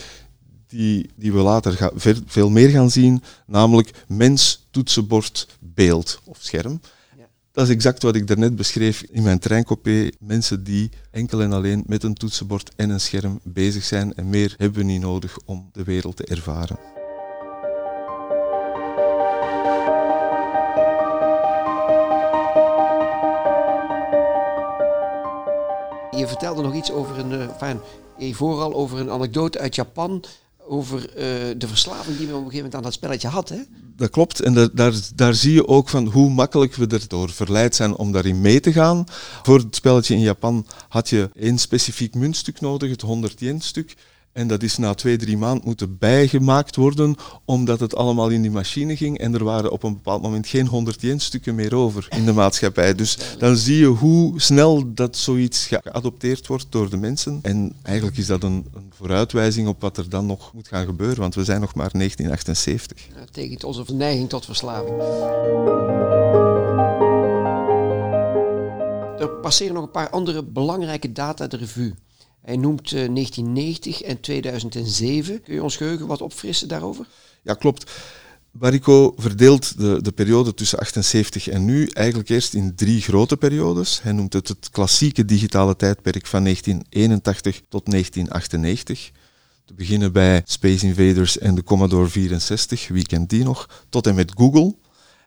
die, 0.68 1.10
die 1.16 1.34
we 1.34 1.40
later 1.40 1.92
veel 2.26 2.50
meer 2.50 2.70
gaan 2.70 2.92
zien, 2.92 3.24
namelijk 3.46 3.92
mens, 4.08 4.68
toetsenbord, 4.72 5.48
beeld 5.60 6.22
of 6.26 6.38
scherm. 6.40 6.82
Dat 7.52 7.68
is 7.68 7.74
exact 7.74 8.04
wat 8.04 8.16
ik 8.16 8.28
daarnet 8.28 8.56
beschreef 8.56 9.04
in 9.12 9.24
mijn 9.24 9.40
treincoupé. 9.40 10.10
Mensen 10.20 10.64
die 10.64 10.90
enkel 11.12 11.42
en 11.42 11.54
alleen 11.54 11.84
met 11.86 12.04
een 12.04 12.14
toetsenbord 12.14 12.72
en 12.76 12.90
een 12.90 13.02
scherm 13.02 13.40
bezig 13.44 13.84
zijn 13.84 14.14
en 14.14 14.30
meer 14.30 14.56
hebben 14.58 14.80
we 14.80 14.86
niet 14.86 15.02
nodig 15.02 15.38
om 15.46 15.70
de 15.72 15.84
wereld 15.84 16.16
te 16.16 16.26
ervaren. 16.26 17.01
Je 26.22 26.28
vertelde 26.28 26.62
nog 26.62 26.76
iets 26.76 26.92
over 26.92 27.20
een, 27.20 27.50
uh, 28.20 28.34
vooral 28.34 28.74
over 28.74 29.00
een 29.00 29.10
anekdote 29.10 29.60
uit 29.60 29.76
Japan 29.76 30.24
over 30.68 31.00
uh, 31.00 31.16
de 31.58 31.68
verslaving 31.68 32.18
die 32.18 32.28
we 32.28 32.34
op 32.34 32.46
een 32.46 32.52
gegeven 32.52 32.56
moment 32.56 32.76
aan 32.76 32.82
dat 32.82 32.94
spelletje 32.94 33.28
had. 33.28 33.50
Hè? 33.50 33.58
Dat 33.96 34.10
klopt. 34.10 34.40
En 34.40 34.70
daar, 34.74 34.94
daar 35.16 35.34
zie 35.34 35.54
je 35.54 35.68
ook 35.68 35.90
van 35.90 36.06
hoe 36.08 36.30
makkelijk 36.30 36.76
we 36.76 36.88
erdoor 36.88 37.30
verleid 37.30 37.76
zijn 37.76 37.96
om 37.96 38.12
daarin 38.12 38.42
mee 38.42 38.60
te 38.60 38.72
gaan. 38.72 39.04
Voor 39.44 39.58
het 39.58 39.76
spelletje 39.76 40.14
in 40.14 40.20
Japan 40.20 40.66
had 40.90 41.10
je 41.10 41.30
één 41.36 41.58
specifiek 41.58 42.16
muntstuk 42.16 42.62
nodig, 42.62 42.90
het 42.90 43.02
100 43.02 43.40
yen 43.40 43.62
stuk. 43.62 43.96
En 44.34 44.48
dat 44.48 44.64
is 44.64 44.78
na 44.78 44.94
twee, 44.94 45.18
drie 45.18 45.38
maanden 45.38 45.66
moeten 45.66 45.98
bijgemaakt 45.98 46.76
worden, 46.76 47.16
omdat 47.46 47.80
het 47.80 47.96
allemaal 47.96 48.30
in 48.30 48.42
die 48.42 48.52
machine 48.52 48.96
ging. 48.96 49.18
En 49.18 49.34
er 49.34 49.44
waren 49.44 49.72
op 49.72 49.84
een 49.84 49.94
bepaald 49.94 50.22
moment 50.22 50.48
geen 50.48 50.68
100 50.68 51.02
yen 51.02 51.20
stukken 51.20 51.56
meer 51.56 51.76
over 51.76 52.08
in 52.10 52.26
de 52.26 52.34
maatschappij. 52.34 52.96
Dus 52.96 53.18
dan 53.38 53.56
zie 53.56 53.78
je 53.78 53.86
hoe 53.86 54.42
snel 54.42 54.94
dat 54.94 55.18
zoiets 55.18 55.68
geadopteerd 55.68 56.48
wordt 56.48 56.66
door 56.70 56.90
de 56.90 56.98
mensen. 56.98 57.40
En 57.42 57.76
eigenlijk 57.82 58.18
is 58.18 58.26
dat 58.26 58.44
een, 58.44 58.66
een 58.74 58.92
vooruitwijzing 58.96 59.68
op 59.68 59.82
wat 59.82 59.98
er 59.98 60.10
dan 60.10 60.26
nog 60.26 60.54
moet 60.54 60.68
gaan 60.68 60.86
gebeuren, 60.86 61.20
want 61.20 61.36
we 61.36 61.44
zijn 61.44 61.62
nog 61.62 61.76
maar 61.76 61.90
1978. 61.92 63.08
Dat 63.16 63.26
betekent 63.26 63.64
onze 63.64 63.84
neiging 63.94 64.30
tot 64.30 64.46
verslaving. 64.46 65.00
Er 69.20 69.30
passeren 69.30 69.74
nog 69.74 69.84
een 69.84 69.92
paar 69.92 70.10
andere 70.10 70.44
belangrijke 70.44 71.12
data 71.12 71.48
de 71.48 71.58
revue. 71.58 71.94
Hij 72.42 72.58
noemt 72.58 72.90
1990 72.90 74.02
eh, 74.02 74.10
en 74.10 74.20
2007. 74.20 75.42
Kun 75.42 75.54
je 75.54 75.64
ons 75.64 75.76
geheugen 75.76 76.08
wat 76.08 76.22
opfrissen 76.22 76.68
daarover? 76.68 77.06
Ja, 77.42 77.54
klopt. 77.54 77.92
Barico 78.52 79.14
verdeelt 79.18 79.78
de, 79.78 80.02
de 80.02 80.12
periode 80.12 80.54
tussen 80.54 80.80
78 80.80 81.48
en 81.48 81.66
nu 81.66 81.88
eigenlijk 81.88 82.30
eerst 82.30 82.54
in 82.54 82.76
drie 82.76 83.02
grote 83.02 83.38
periodes. 83.38 84.02
Hij 84.02 84.12
noemt 84.12 84.34
het 84.34 84.48
het 84.48 84.70
klassieke 84.70 85.26
digitale 85.26 85.76
tijdperk 85.76 86.28
van 86.28 86.44
1981 86.44 87.62
tot 87.70 87.92
1998. 87.92 89.12
Te 89.66 89.74
beginnen 89.74 90.12
bij 90.12 90.42
Space 90.46 90.86
Invaders 90.86 91.38
en 91.38 91.56
de 91.56 91.64
Commodore 91.64 92.08
64, 92.08 92.88
wie 92.88 93.06
kent 93.06 93.30
die 93.30 93.44
nog, 93.44 93.86
tot 93.90 94.08
en 94.08 94.16
met 94.16 94.32
Google. 94.36 94.76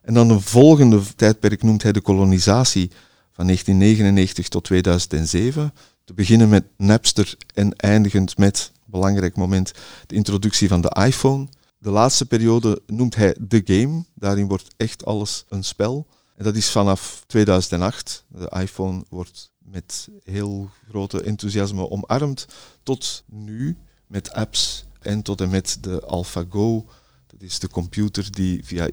En 0.03 0.15
dan 0.15 0.31
een 0.31 0.41
volgende 0.41 1.01
tijdperk 1.17 1.63
noemt 1.63 1.83
hij 1.83 1.93
de 1.93 2.01
kolonisatie 2.01 2.91
van 3.33 3.45
1999 3.45 4.49
tot 4.49 4.65
2007. 4.65 5.73
Te 6.05 6.15
beginnen 6.15 6.49
met 6.49 6.65
Napster 6.77 7.37
en 7.55 7.77
eindigend 7.77 8.39
met, 8.39 8.73
belangrijk 8.85 9.37
moment, 9.37 9.73
de 10.07 10.15
introductie 10.15 10.69
van 10.69 10.81
de 10.81 10.97
iPhone. 11.07 11.49
De 11.79 11.91
laatste 11.91 12.27
periode 12.27 12.83
noemt 12.87 13.15
hij 13.15 13.37
The 13.49 13.63
Game. 13.65 14.05
Daarin 14.15 14.49
wordt 14.49 14.75
echt 14.77 15.05
alles 15.05 15.45
een 15.49 15.65
spel. 15.65 16.07
En 16.37 16.45
dat 16.45 16.57
is 16.57 16.71
vanaf 16.71 17.25
2008. 17.27 18.25
De 18.29 18.53
iPhone 18.61 19.05
wordt 19.09 19.51
met 19.59 20.09
heel 20.25 20.71
grote 20.89 21.23
enthousiasme 21.23 21.91
omarmd. 21.91 22.47
Tot 22.83 23.25
nu 23.27 23.77
met 24.07 24.33
apps 24.33 24.85
en 25.01 25.23
tot 25.23 25.41
en 25.41 25.51
met 25.51 25.79
de 25.81 26.07
AlphaGo. 26.07 26.87
Dat 27.27 27.43
is 27.43 27.59
de 27.59 27.69
computer 27.69 28.33
die 28.33 28.65
via 28.65 28.89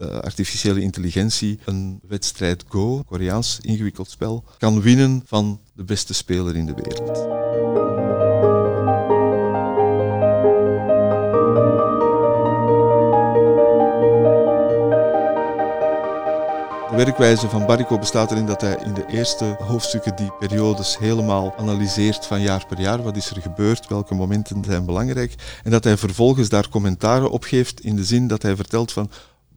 uh, 0.00 0.08
artificiële 0.08 0.80
intelligentie 0.80 1.58
een 1.64 2.00
wedstrijd 2.08 2.64
Go, 2.68 3.02
Koreaans 3.02 3.58
ingewikkeld 3.60 4.10
spel, 4.10 4.44
kan 4.58 4.80
winnen 4.80 5.22
van 5.26 5.60
de 5.72 5.84
beste 5.84 6.14
speler 6.14 6.56
in 6.56 6.66
de 6.66 6.74
wereld. 6.74 7.40
De 16.92 16.98
werkwijze 16.98 17.48
van 17.48 17.66
Barrico 17.66 17.98
bestaat 17.98 18.30
erin 18.30 18.46
dat 18.46 18.60
hij 18.60 18.78
in 18.84 18.94
de 18.94 19.06
eerste 19.06 19.56
hoofdstukken 19.58 20.16
die 20.16 20.32
periodes 20.38 20.98
helemaal 20.98 21.54
analyseert 21.56 22.26
van 22.26 22.40
jaar 22.40 22.66
per 22.66 22.80
jaar. 22.80 23.02
Wat 23.02 23.16
is 23.16 23.30
er 23.30 23.42
gebeurd? 23.42 23.88
Welke 23.88 24.14
momenten 24.14 24.64
zijn 24.64 24.84
belangrijk? 24.84 25.34
En 25.64 25.70
dat 25.70 25.84
hij 25.84 25.96
vervolgens 25.96 26.48
daar 26.48 26.68
commentaren 26.68 27.30
op 27.30 27.44
geeft 27.44 27.80
in 27.80 27.96
de 27.96 28.04
zin 28.04 28.26
dat 28.26 28.42
hij 28.42 28.56
vertelt 28.56 28.92
van 28.92 29.10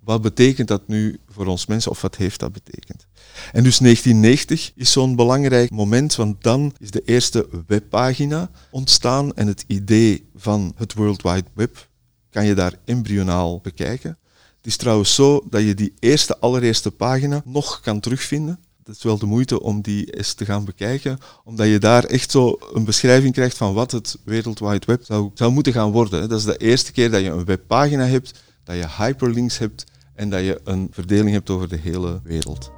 wat 0.05 0.21
betekent 0.21 0.67
dat 0.67 0.87
nu 0.87 1.19
voor 1.29 1.45
ons 1.45 1.65
mensen 1.65 1.91
of 1.91 2.01
wat 2.01 2.15
heeft 2.15 2.39
dat 2.39 2.51
betekend? 2.51 3.05
En 3.51 3.63
dus 3.63 3.77
1990 3.77 4.71
is 4.75 4.91
zo'n 4.91 5.15
belangrijk 5.15 5.71
moment, 5.71 6.15
want 6.15 6.43
dan 6.43 6.73
is 6.79 6.91
de 6.91 7.01
eerste 7.05 7.47
webpagina 7.67 8.49
ontstaan 8.71 9.33
en 9.33 9.47
het 9.47 9.63
idee 9.67 10.29
van 10.35 10.73
het 10.75 10.93
World 10.93 11.21
Wide 11.21 11.49
Web 11.53 11.87
kan 12.29 12.45
je 12.45 12.53
daar 12.53 12.73
embryonaal 12.85 13.59
bekijken. 13.59 14.17
Het 14.57 14.65
is 14.65 14.77
trouwens 14.77 15.15
zo 15.15 15.43
dat 15.49 15.61
je 15.61 15.73
die 15.73 15.93
eerste, 15.99 16.37
allereerste 16.39 16.91
pagina 16.91 17.41
nog 17.45 17.79
kan 17.79 17.99
terugvinden. 17.99 18.59
Het 18.83 18.95
is 18.95 19.03
wel 19.03 19.17
de 19.17 19.25
moeite 19.25 19.61
om 19.61 19.81
die 19.81 20.17
eens 20.17 20.33
te 20.33 20.45
gaan 20.45 20.65
bekijken, 20.65 21.17
omdat 21.43 21.67
je 21.67 21.79
daar 21.79 22.03
echt 22.03 22.31
zo 22.31 22.57
een 22.73 22.83
beschrijving 22.83 23.33
krijgt 23.33 23.57
van 23.57 23.73
wat 23.73 23.91
het 23.91 24.17
World 24.23 24.59
Wide 24.59 24.85
Web 24.85 25.03
zou, 25.05 25.31
zou 25.33 25.51
moeten 25.51 25.73
gaan 25.73 25.91
worden. 25.91 26.29
Dat 26.29 26.39
is 26.39 26.45
de 26.45 26.57
eerste 26.57 26.91
keer 26.91 27.11
dat 27.11 27.21
je 27.21 27.29
een 27.29 27.45
webpagina 27.45 28.05
hebt, 28.05 28.33
dat 28.63 28.75
je 28.75 28.87
hyperlinks 28.97 29.57
hebt 29.57 29.85
en 30.15 30.29
dat 30.29 30.39
je 30.39 30.59
een 30.63 30.87
verdeling 30.91 31.31
hebt 31.31 31.49
over 31.49 31.69
de 31.69 31.77
hele 31.77 32.19
wereld. 32.23 32.71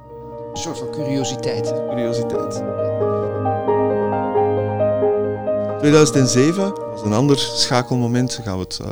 Een 0.52 0.60
soort 0.60 0.78
van 0.78 0.90
curiositeit. 0.90 1.74
Curiositeit. 1.88 2.62
2007 5.78 6.74
was 6.74 7.02
een 7.02 7.12
ander 7.12 7.38
schakelmoment. 7.38 8.36
Daar 8.36 8.46
gaan 8.46 8.56
we 8.58 8.62
het 8.62 8.78
uh, 8.82 8.88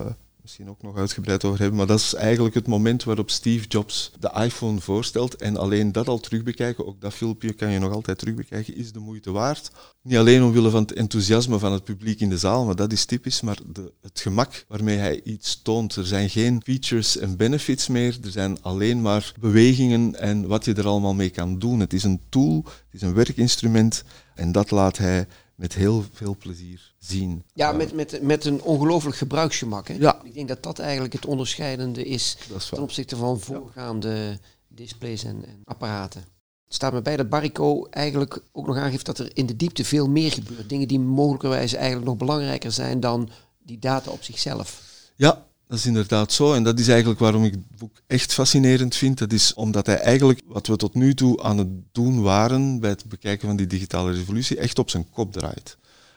misschien 0.46 0.70
ook 0.70 0.82
nog 0.82 0.96
uitgebreid 0.96 1.44
over 1.44 1.58
hebben. 1.58 1.76
Maar 1.76 1.86
dat 1.86 1.98
is 1.98 2.14
eigenlijk 2.14 2.54
het 2.54 2.66
moment 2.66 3.04
waarop 3.04 3.30
Steve 3.30 3.66
Jobs 3.66 4.12
de 4.18 4.30
iPhone 4.44 4.80
voorstelt. 4.80 5.34
En 5.34 5.56
alleen 5.56 5.92
dat 5.92 6.08
al 6.08 6.18
terugbekijken, 6.18 6.86
ook 6.86 7.00
dat 7.00 7.14
filmpje 7.14 7.52
kan 7.52 7.70
je 7.70 7.78
nog 7.78 7.92
altijd 7.92 8.18
terugbekijken, 8.18 8.76
is 8.76 8.92
de 8.92 8.98
moeite 8.98 9.30
waard. 9.30 9.70
Niet 10.02 10.16
alleen 10.16 10.42
omwille 10.42 10.70
van 10.70 10.82
het 10.82 10.92
enthousiasme 10.92 11.58
van 11.58 11.72
het 11.72 11.84
publiek 11.84 12.20
in 12.20 12.28
de 12.28 12.38
zaal, 12.38 12.64
maar 12.64 12.76
dat 12.76 12.92
is 12.92 13.04
typisch, 13.04 13.40
maar 13.40 13.58
de, 13.72 13.92
het 14.02 14.20
gemak 14.20 14.64
waarmee 14.68 14.96
hij 14.96 15.20
iets 15.22 15.62
toont. 15.62 15.96
Er 15.96 16.06
zijn 16.06 16.30
geen 16.30 16.60
features 16.64 17.16
en 17.16 17.36
benefits 17.36 17.88
meer, 17.88 18.18
er 18.22 18.30
zijn 18.30 18.62
alleen 18.62 19.02
maar 19.02 19.32
bewegingen 19.40 20.20
en 20.20 20.46
wat 20.46 20.64
je 20.64 20.74
er 20.74 20.86
allemaal 20.86 21.14
mee 21.14 21.30
kan 21.30 21.58
doen. 21.58 21.80
Het 21.80 21.92
is 21.92 22.04
een 22.04 22.20
tool, 22.28 22.62
het 22.64 22.74
is 22.90 23.02
een 23.02 23.14
werkinstrument 23.14 24.04
en 24.34 24.52
dat 24.52 24.70
laat 24.70 24.98
hij 24.98 25.26
met 25.56 25.74
heel 25.74 26.04
veel 26.12 26.36
plezier 26.36 26.92
zien. 26.98 27.42
Ja, 27.54 27.72
met, 27.72 27.92
met, 27.92 28.22
met 28.22 28.44
een 28.44 28.62
ongelooflijk 28.62 29.16
gebruiksgemak. 29.16 29.88
Hè? 29.88 29.94
Ja. 29.94 30.20
Ik 30.24 30.34
denk 30.34 30.48
dat 30.48 30.62
dat 30.62 30.78
eigenlijk 30.78 31.12
het 31.12 31.26
onderscheidende 31.26 32.04
is, 32.04 32.36
is 32.56 32.68
ten 32.68 32.82
opzichte 32.82 33.16
van 33.16 33.40
voorgaande 33.40 34.38
displays 34.68 35.24
en, 35.24 35.44
en, 35.44 35.60
apparaten. 35.64 36.20
Het 36.64 36.74
staat 36.74 36.92
me 36.92 37.02
bij 37.02 37.16
dat 37.16 37.28
Barrico 37.28 37.86
eigenlijk 37.86 38.42
ook 38.52 38.66
nog 38.66 38.76
aangeeft 38.76 39.06
dat 39.06 39.18
er 39.18 39.30
in 39.34 39.46
de 39.46 39.56
diepte 39.56 39.84
veel 39.84 40.08
meer 40.08 40.32
gebeurt. 40.32 40.68
Dingen 40.68 40.88
die 40.88 41.00
mogelijkerwijs 41.00 41.72
eigenlijk 41.72 42.06
nog 42.06 42.16
belangrijker 42.16 42.72
zijn 42.72 43.00
dan 43.00 43.30
die 43.58 43.78
data 43.78 44.10
op 44.10 44.22
zichzelf. 44.22 44.82
Ja, 45.16 45.46
dat 45.68 45.78
is 45.78 45.86
inderdaad 45.86 46.32
zo. 46.32 46.52
En 46.52 46.62
dat 46.62 46.78
is 46.78 46.88
eigenlijk 46.88 47.20
waarom 47.20 47.44
ik 47.44 47.52
het 47.52 47.76
boek 47.78 47.96
echt 48.06 48.32
fascinerend 48.32 48.94
vind. 48.96 49.18
Dat 49.18 49.32
is 49.32 49.54
omdat 49.54 49.86
hij 49.86 49.98
eigenlijk 49.98 50.40
wat 50.46 50.66
we 50.66 50.76
tot 50.76 50.94
nu 50.94 51.14
toe 51.14 51.42
aan 51.42 51.58
het 51.58 51.68
doen 51.92 52.22
waren 52.22 52.80
bij 52.80 52.90
het 52.90 53.04
bekijken 53.04 53.46
van 53.46 53.56
die 53.56 53.66
digitale 53.66 54.12
revolutie, 54.12 54.58
echt 54.58 54.78
op 54.78 54.90
zijn 54.90 55.10
kop 55.10 55.32
draait. 55.32 55.76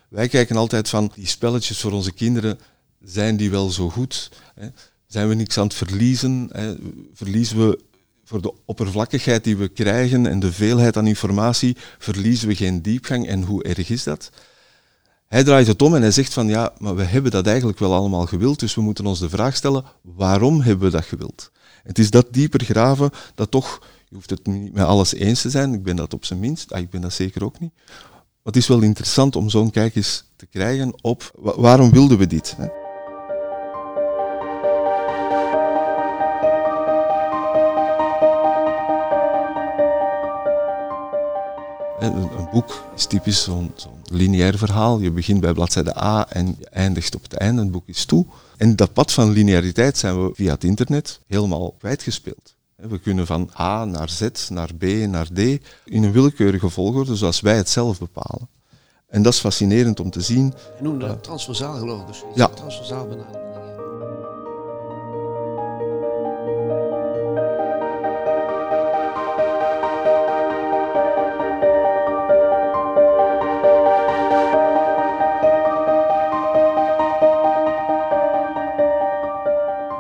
Wij 0.10 0.28
kijken 0.28 0.56
altijd 0.56 0.90
van 0.90 1.12
die 1.16 1.28
spelletjes 1.28 1.80
voor 1.80 1.92
onze 1.92 2.12
kinderen, 2.12 2.60
zijn 3.04 3.38
die 3.38 3.50
wel 3.50 3.70
zo 3.70 3.90
goed? 3.90 4.32
Zijn 5.08 5.28
we 5.28 5.36
niks 5.36 5.58
aan 5.58 5.64
het 5.64 5.74
verliezen? 5.74 6.50
Verliezen 7.14 7.68
we 7.68 7.80
voor 8.24 8.42
de 8.42 8.54
oppervlakkigheid 8.66 9.44
die 9.44 9.58
we 9.58 9.68
krijgen 9.68 10.26
en 10.26 10.40
de 10.40 10.52
veelheid 10.52 10.98
aan 10.98 11.08
informatie, 11.08 11.78
verliezen 11.98 12.48
we 12.48 12.56
geen 12.56 12.82
diepgang 12.82 13.28
en 13.28 13.44
hoe 13.44 13.64
erg 13.64 13.90
is 13.90 14.04
dat? 14.04 14.32
Hij 15.30 15.44
draait 15.44 15.68
het 15.68 15.82
om 15.82 15.96
en 15.96 16.02
hij 16.02 16.12
zegt 16.12 16.34
van 16.34 16.48
ja, 16.48 16.74
maar 16.78 16.96
we 16.96 17.04
hebben 17.04 17.32
dat 17.32 17.48
eigenlijk 17.48 17.80
wel 17.80 17.94
allemaal 17.94 18.26
gewild, 18.26 18.60
dus 18.60 18.76
we 18.76 18.82
moeten 18.82 19.06
ons 19.06 19.20
de 19.20 19.30
vraag 19.30 19.56
stellen, 19.56 19.84
waarom 20.02 20.62
hebben 20.62 20.86
we 20.86 20.92
dat 20.92 21.06
gewild? 21.06 21.52
Het 21.84 22.00
is 22.00 22.10
dat 22.10 22.28
dieper 22.32 22.64
graven 22.64 23.10
dat 23.36 23.52
toch, 23.52 23.80
je 24.08 24.16
hoeft 24.16 24.30
het 24.30 24.48
niet 24.48 24.74
met 24.74 24.86
alles 24.86 25.14
eens 25.14 25.42
te 25.42 25.50
zijn, 25.50 25.74
ik 25.74 25.84
ben 25.84 25.96
dat 25.96 26.14
op 26.14 26.26
zijn 26.26 26.40
minst, 26.40 26.72
ah, 26.72 26.80
ik 26.80 26.90
ben 26.90 27.02
dat 27.02 27.14
zeker 27.14 27.44
ook 27.44 27.60
niet. 27.60 27.72
Maar 27.76 28.54
het 28.54 28.56
is 28.56 28.68
wel 28.68 28.82
interessant 28.82 29.36
om 29.36 29.50
zo'n 29.50 29.72
kijk 29.72 29.96
eens 29.96 30.24
te 30.36 30.46
krijgen 30.46 30.94
op 31.02 31.32
waarom 31.36 31.92
wilden 31.92 32.18
we 32.18 32.28
dit? 32.28 32.56
Hè? 32.58 32.68
Een, 42.00 42.50
boek 42.52 42.84
is 42.96 43.06
typisch 43.06 43.44
zo'n 43.44 43.72
zo 43.76 43.99
lineair 44.12 44.58
verhaal. 44.58 45.00
Je 45.00 45.12
begint 45.12 45.40
bij 45.40 45.54
bladzijde 45.54 46.04
A 46.04 46.30
en 46.30 46.56
je 46.60 46.70
eindigt 46.70 47.16
op 47.16 47.22
het 47.22 47.34
einde. 47.34 47.62
Een 47.62 47.72
boek 47.72 47.88
is 47.88 48.06
toe. 48.06 48.26
En 48.58 48.76
dat 48.76 48.94
pad 48.94 49.12
van 49.12 49.30
lineariteit 49.30 49.98
zijn 49.98 50.24
we 50.24 50.32
via 50.34 50.52
het 50.54 50.64
internet 50.64 51.20
helemaal 51.28 51.76
kwijtgespeeld. 51.78 52.56
We 52.76 53.00
kunnen 53.00 53.26
van 53.26 53.50
A 53.60 53.86
naar 53.86 54.10
Z, 54.10 54.30
naar 54.50 54.74
B, 54.78 54.84
naar 54.84 55.28
D 55.34 55.40
in 55.86 56.04
een 56.04 56.12
willekeurige 56.12 56.70
volgorde 56.70 57.16
zoals 57.16 57.42
wij 57.42 57.58
het 57.58 57.70
zelf 57.70 58.00
bepalen. 58.00 58.50
En 59.08 59.22
dat 59.22 59.34
is 59.34 59.40
fascinerend 59.40 60.00
om 60.00 60.10
te 60.10 60.22
zien. 60.22 60.54
Je 60.78 60.84
noemde 60.84 61.08
dat 61.08 61.24
transversaal 61.24 61.78
geloof 61.78 62.02
ik. 62.02 62.08
Dus 62.08 62.24
ja. 62.36 62.48
Transversaal 62.48 63.08
benadering. 63.08 63.49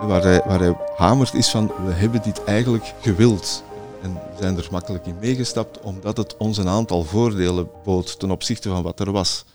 Waar 0.09 0.23
hij, 0.23 0.41
waar 0.45 0.59
hij 0.59 0.75
hamert 0.95 1.33
is 1.33 1.49
van, 1.49 1.71
we 1.85 1.91
hebben 1.91 2.21
dit 2.21 2.43
eigenlijk 2.43 2.93
gewild. 3.01 3.63
En 4.01 4.13
we 4.13 4.19
zijn 4.39 4.57
er 4.57 4.67
makkelijk 4.71 5.05
in 5.05 5.15
meegestapt 5.19 5.79
omdat 5.79 6.17
het 6.17 6.37
ons 6.37 6.57
een 6.57 6.67
aantal 6.67 7.03
voordelen 7.03 7.69
bood 7.83 8.19
ten 8.19 8.31
opzichte 8.31 8.69
van 8.69 8.83
wat 8.83 8.99
er 8.99 9.11
was. 9.11 9.45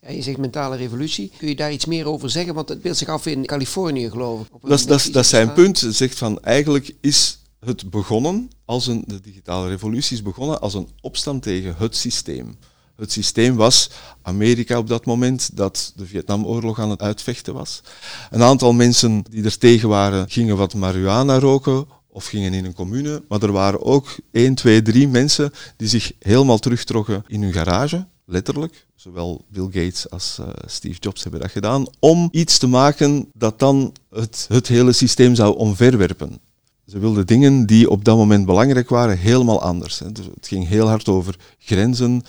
Ja, 0.00 0.10
je 0.10 0.22
zegt 0.22 0.38
mentale 0.38 0.76
revolutie. 0.76 1.32
Kun 1.38 1.48
je 1.48 1.56
daar 1.56 1.72
iets 1.72 1.84
meer 1.84 2.06
over 2.06 2.30
zeggen? 2.30 2.54
Want 2.54 2.68
het 2.68 2.82
beeldt 2.82 2.98
zich 2.98 3.08
af 3.08 3.26
in 3.26 3.46
Californië, 3.46 4.10
geloof 4.10 4.40
ik. 4.40 4.46
Dat 4.62 4.78
is, 4.78 4.86
dat, 4.86 4.98
is, 4.98 5.12
dat 5.12 5.22
is 5.22 5.28
zijn 5.28 5.52
punt. 5.52 5.80
Hij 5.80 5.92
zegt 5.92 6.18
van 6.18 6.42
eigenlijk 6.42 6.94
is 7.00 7.38
het 7.60 7.90
begonnen 7.90 8.50
als 8.64 8.86
een, 8.86 9.04
de 9.06 9.20
digitale 9.20 9.68
revolutie 9.68 10.16
is 10.16 10.22
begonnen 10.22 10.60
als 10.60 10.74
een 10.74 10.88
opstand 11.00 11.42
tegen 11.42 11.74
het 11.78 11.96
systeem. 11.96 12.58
Het 13.00 13.12
systeem 13.12 13.56
was 13.56 13.90
Amerika 14.22 14.78
op 14.78 14.88
dat 14.88 15.06
moment, 15.06 15.50
dat 15.56 15.92
de 15.96 16.06
Vietnamoorlog 16.06 16.80
aan 16.80 16.90
het 16.90 17.02
uitvechten 17.02 17.54
was. 17.54 17.82
Een 18.30 18.42
aantal 18.42 18.72
mensen 18.72 19.24
die 19.30 19.44
er 19.44 19.58
tegen 19.58 19.88
waren, 19.88 20.30
gingen 20.30 20.56
wat 20.56 20.74
marihuana 20.74 21.38
roken 21.38 21.86
of 22.08 22.26
gingen 22.26 22.52
in 22.52 22.64
een 22.64 22.74
commune. 22.74 23.22
Maar 23.28 23.42
er 23.42 23.52
waren 23.52 23.82
ook 23.82 24.16
1, 24.32 24.54
2, 24.54 24.82
3 24.82 25.08
mensen 25.08 25.52
die 25.76 25.88
zich 25.88 26.12
helemaal 26.18 26.58
terugtrokken 26.58 27.24
in 27.26 27.42
hun 27.42 27.52
garage, 27.52 28.06
letterlijk. 28.24 28.86
Zowel 28.94 29.44
Bill 29.48 29.64
Gates 29.64 30.10
als 30.10 30.36
uh, 30.40 30.46
Steve 30.66 30.98
Jobs 30.98 31.22
hebben 31.22 31.40
dat 31.40 31.50
gedaan, 31.50 31.86
om 31.98 32.28
iets 32.30 32.58
te 32.58 32.66
maken 32.66 33.28
dat 33.34 33.58
dan 33.58 33.92
het, 34.10 34.46
het 34.48 34.68
hele 34.68 34.92
systeem 34.92 35.34
zou 35.34 35.56
omverwerpen. 35.56 36.40
Ze 36.86 36.98
wilden 36.98 37.26
dingen 37.26 37.66
die 37.66 37.90
op 37.90 38.04
dat 38.04 38.16
moment 38.16 38.46
belangrijk 38.46 38.88
waren, 38.88 39.18
helemaal 39.18 39.62
anders. 39.62 40.02
Dus 40.12 40.26
het 40.34 40.48
ging 40.48 40.68
heel 40.68 40.88
hard 40.88 41.08
over 41.08 41.36
grenzen, 41.58 42.22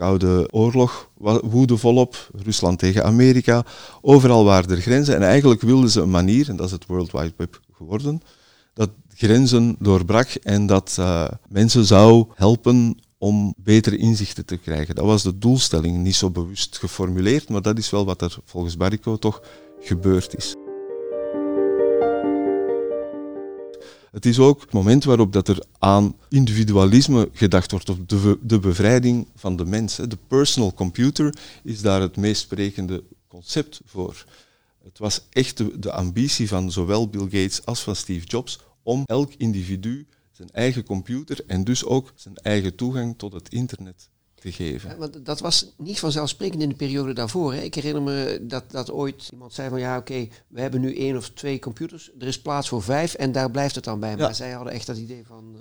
Koude 0.00 0.48
Oorlog 0.50 1.10
woedde 1.42 1.76
volop, 1.76 2.30
Rusland 2.44 2.78
tegen 2.78 3.04
Amerika. 3.04 3.64
Overal 4.00 4.44
waren 4.44 4.70
er 4.70 4.80
grenzen 4.80 5.14
en 5.14 5.22
eigenlijk 5.22 5.60
wilden 5.60 5.90
ze 5.90 6.00
een 6.00 6.10
manier, 6.10 6.48
en 6.48 6.56
dat 6.56 6.66
is 6.66 6.72
het 6.72 6.86
World 6.86 7.12
Wide 7.12 7.32
Web 7.36 7.60
geworden, 7.76 8.22
dat 8.74 8.90
grenzen 9.14 9.76
doorbrak 9.78 10.28
en 10.28 10.66
dat 10.66 10.96
uh, 11.00 11.28
mensen 11.48 11.84
zou 11.84 12.26
helpen 12.34 12.98
om 13.18 13.54
betere 13.56 13.96
inzichten 13.96 14.46
te 14.46 14.56
krijgen. 14.56 14.94
Dat 14.94 15.04
was 15.04 15.22
de 15.22 15.38
doelstelling, 15.38 15.96
niet 15.98 16.14
zo 16.14 16.30
bewust 16.30 16.78
geformuleerd, 16.78 17.48
maar 17.48 17.62
dat 17.62 17.78
is 17.78 17.90
wel 17.90 18.04
wat 18.04 18.22
er 18.22 18.36
volgens 18.44 18.76
Barrico 18.76 19.16
toch 19.16 19.42
gebeurd 19.80 20.36
is. 20.36 20.54
Het 24.10 24.26
is 24.26 24.38
ook 24.38 24.60
het 24.60 24.72
moment 24.72 25.04
waarop 25.04 25.32
dat 25.32 25.48
er 25.48 25.64
aan 25.78 26.16
individualisme 26.28 27.28
gedacht 27.32 27.70
wordt, 27.70 27.88
op 27.88 28.08
de, 28.08 28.38
de 28.42 28.58
bevrijding 28.58 29.26
van 29.34 29.56
de 29.56 29.64
mens. 29.64 29.96
De 29.96 30.18
personal 30.26 30.74
computer 30.74 31.34
is 31.62 31.80
daar 31.80 32.00
het 32.00 32.16
meest 32.16 32.40
sprekende 32.40 33.04
concept 33.28 33.80
voor. 33.84 34.24
Het 34.82 34.98
was 34.98 35.26
echt 35.30 35.56
de, 35.56 35.78
de 35.78 35.92
ambitie 35.92 36.48
van 36.48 36.72
zowel 36.72 37.08
Bill 37.08 37.22
Gates 37.24 37.64
als 37.64 37.80
van 37.80 37.96
Steve 37.96 38.26
Jobs 38.26 38.60
om 38.82 39.02
elk 39.06 39.32
individu 39.36 40.06
zijn 40.30 40.50
eigen 40.50 40.84
computer 40.84 41.44
en 41.46 41.64
dus 41.64 41.84
ook 41.84 42.12
zijn 42.14 42.36
eigen 42.36 42.74
toegang 42.74 43.18
tot 43.18 43.32
het 43.32 43.52
internet 43.52 44.08
te 44.40 44.52
geven. 44.52 44.98
want 44.98 45.26
dat 45.26 45.40
was 45.40 45.66
niet 45.76 45.98
vanzelfsprekend 45.98 46.62
in 46.62 46.68
de 46.68 46.74
periode 46.74 47.12
daarvoor. 47.12 47.52
Hè. 47.52 47.60
Ik 47.60 47.74
herinner 47.74 48.02
me 48.02 48.38
dat, 48.42 48.70
dat 48.70 48.90
ooit 48.90 49.28
iemand 49.32 49.52
zei 49.52 49.68
van 49.68 49.80
ja 49.80 49.96
oké, 49.96 50.28
we 50.48 50.60
hebben 50.60 50.80
nu 50.80 50.96
één 50.96 51.16
of 51.16 51.28
twee 51.28 51.58
computers, 51.58 52.10
er 52.18 52.26
is 52.26 52.40
plaats 52.40 52.68
voor 52.68 52.82
vijf 52.82 53.14
en 53.14 53.32
daar 53.32 53.50
blijft 53.50 53.74
het 53.74 53.84
dan 53.84 54.00
bij. 54.00 54.16
Maar 54.16 54.34
zij 54.34 54.50
hadden 54.50 54.72
echt 54.72 54.86
dat 54.86 54.96
idee 54.96 55.22
van 55.26 55.54
uh, 55.54 55.60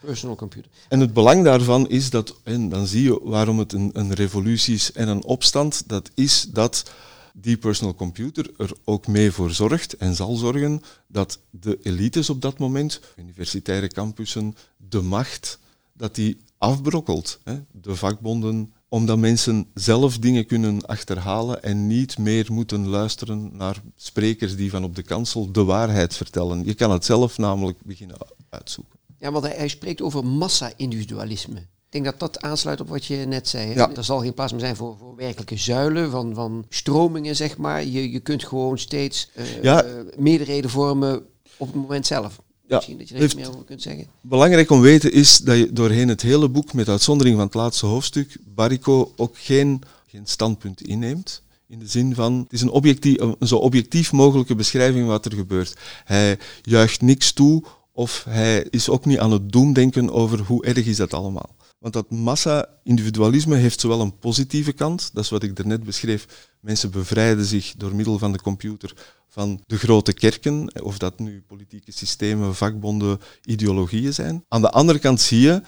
personal 0.00 0.36
computer. 0.36 0.70
En 0.88 1.00
het 1.00 1.12
belang 1.12 1.44
daarvan 1.44 1.88
is 1.88 2.10
dat, 2.10 2.36
en 2.42 2.68
dan 2.68 2.86
zie 2.86 3.02
je 3.02 3.20
waarom 3.22 3.58
het 3.58 3.72
een, 3.72 3.90
een 3.92 4.14
revolutie 4.14 4.74
is 4.74 4.92
en 4.92 5.08
een 5.08 5.24
opstand, 5.24 5.88
dat 5.88 6.10
is 6.14 6.46
dat 6.50 6.90
die 7.32 7.56
personal 7.56 7.94
computer 7.94 8.50
er 8.58 8.72
ook 8.84 9.06
mee 9.06 9.32
voor 9.32 9.50
zorgt 9.50 9.96
en 9.96 10.14
zal 10.14 10.36
zorgen 10.36 10.82
dat 11.06 11.38
de 11.50 11.78
elites 11.82 12.30
op 12.30 12.40
dat 12.40 12.58
moment, 12.58 13.00
universitaire 13.16 13.88
campussen, 13.88 14.56
de 14.76 15.00
macht, 15.00 15.58
dat 15.92 16.14
die 16.14 16.38
afbrokkelt. 16.58 17.40
Hè. 17.44 17.54
De 17.72 17.96
vakbonden, 17.96 18.72
omdat 18.88 19.18
mensen 19.18 19.66
zelf 19.74 20.18
dingen 20.18 20.46
kunnen 20.46 20.86
achterhalen 20.86 21.62
en 21.62 21.86
niet 21.86 22.18
meer 22.18 22.46
moeten 22.52 22.88
luisteren 22.88 23.56
naar 23.56 23.82
sprekers 23.96 24.56
die 24.56 24.70
van 24.70 24.84
op 24.84 24.96
de 24.96 25.02
kansel 25.02 25.52
de 25.52 25.64
waarheid 25.64 26.16
vertellen. 26.16 26.64
Je 26.64 26.74
kan 26.74 26.90
het 26.90 27.04
zelf 27.04 27.38
namelijk 27.38 27.78
beginnen 27.82 28.16
uitzoeken. 28.48 28.98
Ja, 29.18 29.32
want 29.32 29.44
hij, 29.44 29.54
hij 29.56 29.68
spreekt 29.68 30.02
over 30.02 30.24
massa-individualisme. 30.24 31.58
Ik 31.58 31.92
denk 31.92 32.04
dat 32.04 32.18
dat 32.18 32.40
aansluit 32.40 32.80
op 32.80 32.88
wat 32.88 33.04
je 33.04 33.16
net 33.16 33.48
zei. 33.48 33.74
Ja. 33.74 33.90
Er 33.94 34.04
zal 34.04 34.20
geen 34.20 34.34
plaats 34.34 34.52
meer 34.52 34.60
zijn 34.60 34.76
voor, 34.76 34.96
voor 34.98 35.16
werkelijke 35.16 35.56
zuilen 35.56 36.10
van, 36.10 36.34
van 36.34 36.64
stromingen, 36.68 37.36
zeg 37.36 37.56
maar. 37.56 37.84
Je, 37.84 38.10
je 38.10 38.20
kunt 38.20 38.44
gewoon 38.44 38.78
steeds 38.78 39.30
uh, 39.34 39.62
ja. 39.62 39.84
meerderheden 40.16 40.70
vormen 40.70 41.26
op 41.56 41.66
het 41.66 41.76
moment 41.76 42.06
zelf. 42.06 42.40
Ja, 42.68 42.76
Misschien 42.76 42.98
dat 42.98 43.08
je 43.08 43.14
er 43.14 43.22
iets 43.22 43.34
meer 43.34 43.48
over 43.48 43.64
kunt 43.64 43.82
zeggen. 43.82 44.06
Belangrijk 44.20 44.70
om 44.70 44.80
weten 44.80 45.12
is 45.12 45.38
dat 45.38 45.56
je 45.56 45.72
doorheen 45.72 46.08
het 46.08 46.22
hele 46.22 46.48
boek, 46.48 46.72
met 46.72 46.88
uitzondering 46.88 47.36
van 47.36 47.44
het 47.44 47.54
laatste 47.54 47.86
hoofdstuk, 47.86 48.36
Barico 48.54 49.12
ook 49.16 49.38
geen, 49.38 49.82
geen 50.06 50.26
standpunt 50.26 50.82
inneemt. 50.82 51.42
In 51.68 51.78
de 51.78 51.86
zin 51.86 52.14
van, 52.14 52.38
het 52.38 52.52
is 52.52 52.60
een, 52.60 52.70
objectief, 52.70 53.20
een 53.20 53.46
zo 53.46 53.56
objectief 53.56 54.12
mogelijke 54.12 54.54
beschrijving 54.54 55.06
wat 55.06 55.24
er 55.24 55.32
gebeurt. 55.32 55.76
Hij 56.04 56.38
juicht 56.62 57.00
niks 57.00 57.32
toe 57.32 57.64
of 57.92 58.24
hij 58.28 58.66
is 58.70 58.88
ook 58.88 59.04
niet 59.04 59.18
aan 59.18 59.32
het 59.32 59.52
doemdenken 59.52 60.10
over 60.10 60.40
hoe 60.40 60.64
erg 60.64 60.86
is 60.86 60.96
dat 60.96 61.14
allemaal. 61.14 61.54
Want 61.78 61.94
dat 61.94 62.10
massa-individualisme 62.10 63.56
heeft 63.56 63.80
zowel 63.80 64.00
een 64.00 64.18
positieve 64.18 64.72
kant, 64.72 65.10
dat 65.12 65.24
is 65.24 65.30
wat 65.30 65.42
ik 65.42 65.56
daarnet 65.56 65.84
beschreef. 65.84 66.50
Mensen 66.66 66.90
bevrijden 66.90 67.44
zich 67.44 67.74
door 67.76 67.94
middel 67.94 68.18
van 68.18 68.32
de 68.32 68.40
computer 68.40 68.92
van 69.28 69.62
de 69.66 69.78
grote 69.78 70.12
kerken, 70.12 70.82
of 70.82 70.98
dat 70.98 71.18
nu 71.18 71.42
politieke 71.46 71.92
systemen, 71.92 72.54
vakbonden, 72.54 73.20
ideologieën 73.44 74.14
zijn. 74.14 74.44
Aan 74.48 74.60
de 74.60 74.70
andere 74.70 74.98
kant 74.98 75.20
zie 75.20 75.40
je, 75.40 75.62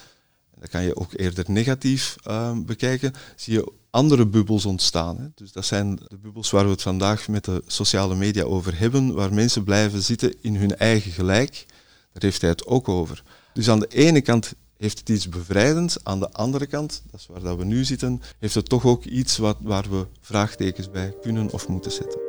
dat 0.58 0.68
kan 0.68 0.82
je 0.82 0.96
ook 0.96 1.12
eerder 1.12 1.44
negatief 1.48 2.16
uh, 2.26 2.58
bekijken, 2.58 3.12
zie 3.36 3.52
je 3.52 3.72
andere 3.90 4.26
bubbels 4.26 4.64
ontstaan. 4.64 5.18
Hè. 5.18 5.26
Dus 5.34 5.52
dat 5.52 5.64
zijn 5.64 5.96
de 5.96 6.18
bubbels 6.18 6.50
waar 6.50 6.64
we 6.64 6.70
het 6.70 6.82
vandaag 6.82 7.28
met 7.28 7.44
de 7.44 7.62
sociale 7.66 8.14
media 8.14 8.42
over 8.42 8.78
hebben, 8.78 9.14
waar 9.14 9.34
mensen 9.34 9.64
blijven 9.64 10.02
zitten 10.02 10.34
in 10.40 10.56
hun 10.56 10.76
eigen 10.76 11.12
gelijk. 11.12 11.64
Daar 12.12 12.22
heeft 12.22 12.40
hij 12.40 12.50
het 12.50 12.66
ook 12.66 12.88
over. 12.88 13.22
Dus 13.52 13.70
aan 13.70 13.80
de 13.80 13.88
ene 13.88 14.20
kant 14.20 14.54
heeft 14.78 14.98
het 14.98 15.08
iets 15.08 15.28
bevrijdends. 15.28 16.04
Aan 16.04 16.20
de 16.20 16.32
andere 16.32 16.66
kant, 16.66 17.02
dat 17.10 17.20
is 17.20 17.26
waar 17.26 17.40
dat 17.40 17.56
we 17.56 17.64
nu 17.64 17.84
zitten, 17.84 18.22
heeft 18.38 18.54
het 18.54 18.68
toch 18.68 18.84
ook 18.84 19.04
iets 19.04 19.36
wat, 19.36 19.56
waar 19.60 19.90
we 19.90 20.06
vraagtekens 20.20 20.90
bij 20.90 21.14
kunnen 21.22 21.50
of 21.50 21.68
moeten 21.68 21.92
zetten. 21.92 22.20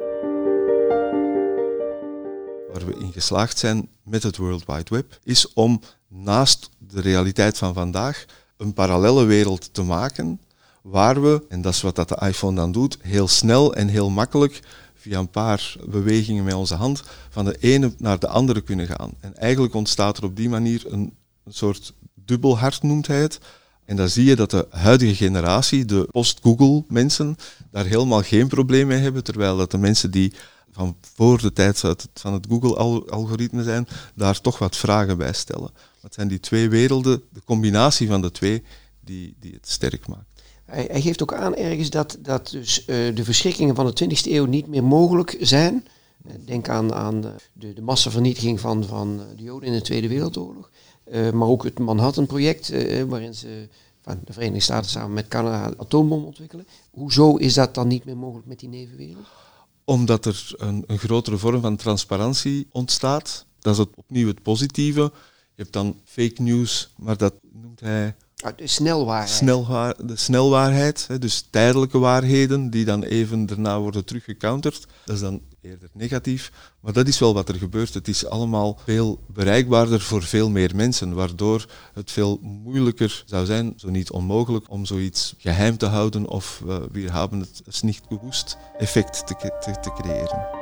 Waar 2.74 2.86
we 2.86 2.96
in 3.00 3.12
geslaagd 3.12 3.58
zijn 3.58 3.90
met 4.04 4.24
het 4.24 4.38
World 4.38 4.66
Wide 4.66 4.96
Web, 4.96 5.20
is 5.24 5.54
om 5.54 5.82
naast 6.08 6.70
de 6.78 7.02
realiteit 7.02 7.58
van 7.58 7.74
vandaag 7.74 8.26
een 8.58 8.74
parallelle 8.74 9.26
wereld 9.26 9.74
te 9.74 9.84
maken 9.84 10.42
waar 10.82 11.22
we, 11.22 11.46
en 11.50 11.62
dat 11.62 11.74
is 11.74 11.82
wat 11.82 11.96
dat 11.96 12.10
de 12.10 12.22
iPhone 12.26 12.56
dan 12.56 12.72
doet, 12.72 12.98
heel 13.02 13.28
snel 13.28 13.76
en 13.76 13.88
heel 13.88 14.10
makkelijk 14.10 14.60
via 14.96 15.20
een 15.20 15.30
paar 15.30 15.76
bewegingen 15.90 16.44
met 16.44 16.54
onze 16.54 16.76
hand 16.76 17.04
van 17.30 17.46
de 17.46 17.58
ene 17.60 17.94
naar 17.98 18.20
de 18.20 18.28
andere 18.28 18.62
kunnen 18.62 18.88
gaan. 18.88 19.12
En 19.20 19.38
eigenlijk 19.38 19.74
ontstaat 19.74 20.18
er 20.18 20.24
op 20.24 20.36
die 20.36 20.50
manier 20.50 20.84
een, 20.88 21.14
een 21.44 21.54
soort 21.54 21.94
dubbelhard 22.30 22.84
noemt 22.84 23.08
hij 23.08 23.22
het. 23.22 23.40
En 23.86 23.96
dan 23.96 24.10
zie 24.10 24.26
je 24.26 24.36
dat 24.36 24.52
de 24.52 24.68
huidige 24.70 25.16
generatie, 25.16 25.86
de 25.86 26.08
post-Google 26.12 26.84
mensen, 26.88 27.36
daar 27.72 27.86
helemaal 27.86 28.22
geen 28.22 28.48
probleem 28.48 28.88
mee 28.88 29.00
hebben, 29.00 29.24
terwijl 29.24 29.58
dat 29.58 29.72
de 29.72 29.78
mensen 29.78 30.12
die 30.12 30.34
van 30.72 30.96
voor 31.16 31.42
de 31.42 31.54
tijd 31.54 31.80
van 32.14 32.34
het 32.34 32.46
Google-algoritme 32.50 33.64
zijn, 33.64 33.88
daar 34.16 34.42
toch 34.42 34.58
wat 34.58 34.78
vragen 34.78 35.18
bij 35.18 35.34
stellen. 35.34 35.72
Wat 36.02 36.14
zijn 36.14 36.28
die 36.28 36.40
twee 36.40 36.70
werelden, 36.70 37.22
de 37.34 37.42
combinatie 37.46 38.08
van 38.08 38.22
de 38.22 38.32
twee, 38.32 38.64
die, 39.00 39.36
die 39.40 39.54
het 39.54 39.70
sterk 39.70 40.08
maakt. 40.08 40.28
Hij, 40.66 40.88
hij 40.92 41.02
geeft 41.02 41.22
ook 41.22 41.34
aan 41.34 41.56
ergens 41.56 41.90
dat, 41.90 42.18
dat 42.20 42.50
dus, 42.50 42.80
uh, 42.80 43.16
de 43.16 43.24
verschrikkingen 43.24 43.76
van 43.76 43.86
de 43.86 44.06
20e 44.06 44.32
eeuw 44.32 44.46
niet 44.46 44.68
meer 44.68 44.84
mogelijk 44.84 45.38
zijn. 45.40 45.88
Denk 46.46 46.70
aan, 46.70 46.94
aan 46.94 47.22
de, 47.54 47.74
de 47.74 47.82
massavernietiging 47.82 48.60
van, 48.60 48.84
van 48.84 49.22
de 49.36 49.44
Joden 49.44 49.68
in 49.68 49.74
de 49.74 49.82
Tweede 49.82 50.08
Wereldoorlog. 50.08 50.70
Uh, 51.12 51.32
maar 51.32 51.48
ook 51.48 51.64
het 51.64 51.80
Manhattan-project, 51.80 52.72
uh, 52.72 53.04
waarin 53.04 53.34
ze 53.34 53.68
van 54.02 54.20
de 54.26 54.34
Verenigde 54.34 54.60
Staten 54.60 54.90
samen 54.90 55.14
met 55.14 55.28
Canada 55.28 55.74
atoombom 55.78 56.24
ontwikkelen. 56.26 56.68
Hoezo 56.92 57.36
is 57.36 57.54
dat 57.54 57.74
dan 57.74 57.88
niet 57.88 58.06
meer 58.06 58.18
mogelijk 58.18 58.48
met 58.48 58.60
die 58.60 58.70
nevenwereld? 58.70 59.28
Omdat 59.84 60.26
er 60.26 60.54
een, 60.58 60.84
een 60.88 61.00
grotere 61.00 61.38
vorm 61.38 61.62
van 61.62 61.76
transparantie 61.76 62.68
ontstaat. 62.72 63.46
Dat 63.60 63.74
is 63.74 63.80
het, 63.80 63.90
opnieuw 63.96 64.28
het 64.28 64.42
positieve. 64.42 65.02
Je 65.56 65.66
hebt 65.66 65.74
dan 65.74 66.00
fake 66.04 66.42
news, 66.42 66.94
maar 66.98 67.18
dat 67.18 67.34
noemt 67.52 67.80
hij 67.80 68.16
de 68.40 68.68
snelwaarheid. 68.68 69.30
Snelwaar, 69.30 69.96
de 70.06 70.16
snelwaarheid, 70.16 71.08
dus 71.20 71.48
tijdelijke 71.50 71.98
waarheden 71.98 72.70
die 72.70 72.86
dan 72.86 73.04
even 73.04 73.46
daarna 73.46 73.80
worden 73.80 74.06
teruggecounterd. 74.06 74.88
Dat 75.06 75.16
is 75.16 75.22
dan 75.22 75.42
eerder 75.62 75.90
negatief, 75.94 76.52
maar 76.80 76.94
dat 76.94 77.08
is 77.08 77.20
wel 77.20 77.34
wat 77.34 77.50
er 77.50 77.56
gebeurt. 77.56 77.94
Het 77.94 78.08
is 78.08 78.26
allemaal 78.26 78.80
veel 78.86 79.20
bereikbaarder 79.28 80.02
voor 80.02 80.24
veel 80.24 80.50
meer 80.50 80.76
mensen, 80.76 81.14
waardoor 81.14 81.66
het 81.94 82.12
veel 82.12 82.40
moeilijker 82.42 83.24
zou 83.26 83.46
zijn, 83.46 83.74
zo 83.76 83.90
niet 83.90 84.12
onmogelijk, 84.12 84.66
om 84.70 84.86
zoiets 84.86 85.36
geheim 85.38 85.78
te 85.78 85.86
houden 85.86 86.28
of 86.28 86.62
uh, 86.66 86.78
we 86.92 87.12
hebben 87.12 87.40
het 87.40 87.84
niet 87.84 88.02
gewust 88.08 88.58
effect 88.78 89.28
te, 89.28 89.36
te, 89.36 89.80
te 89.82 89.92
creëren. 90.02 90.59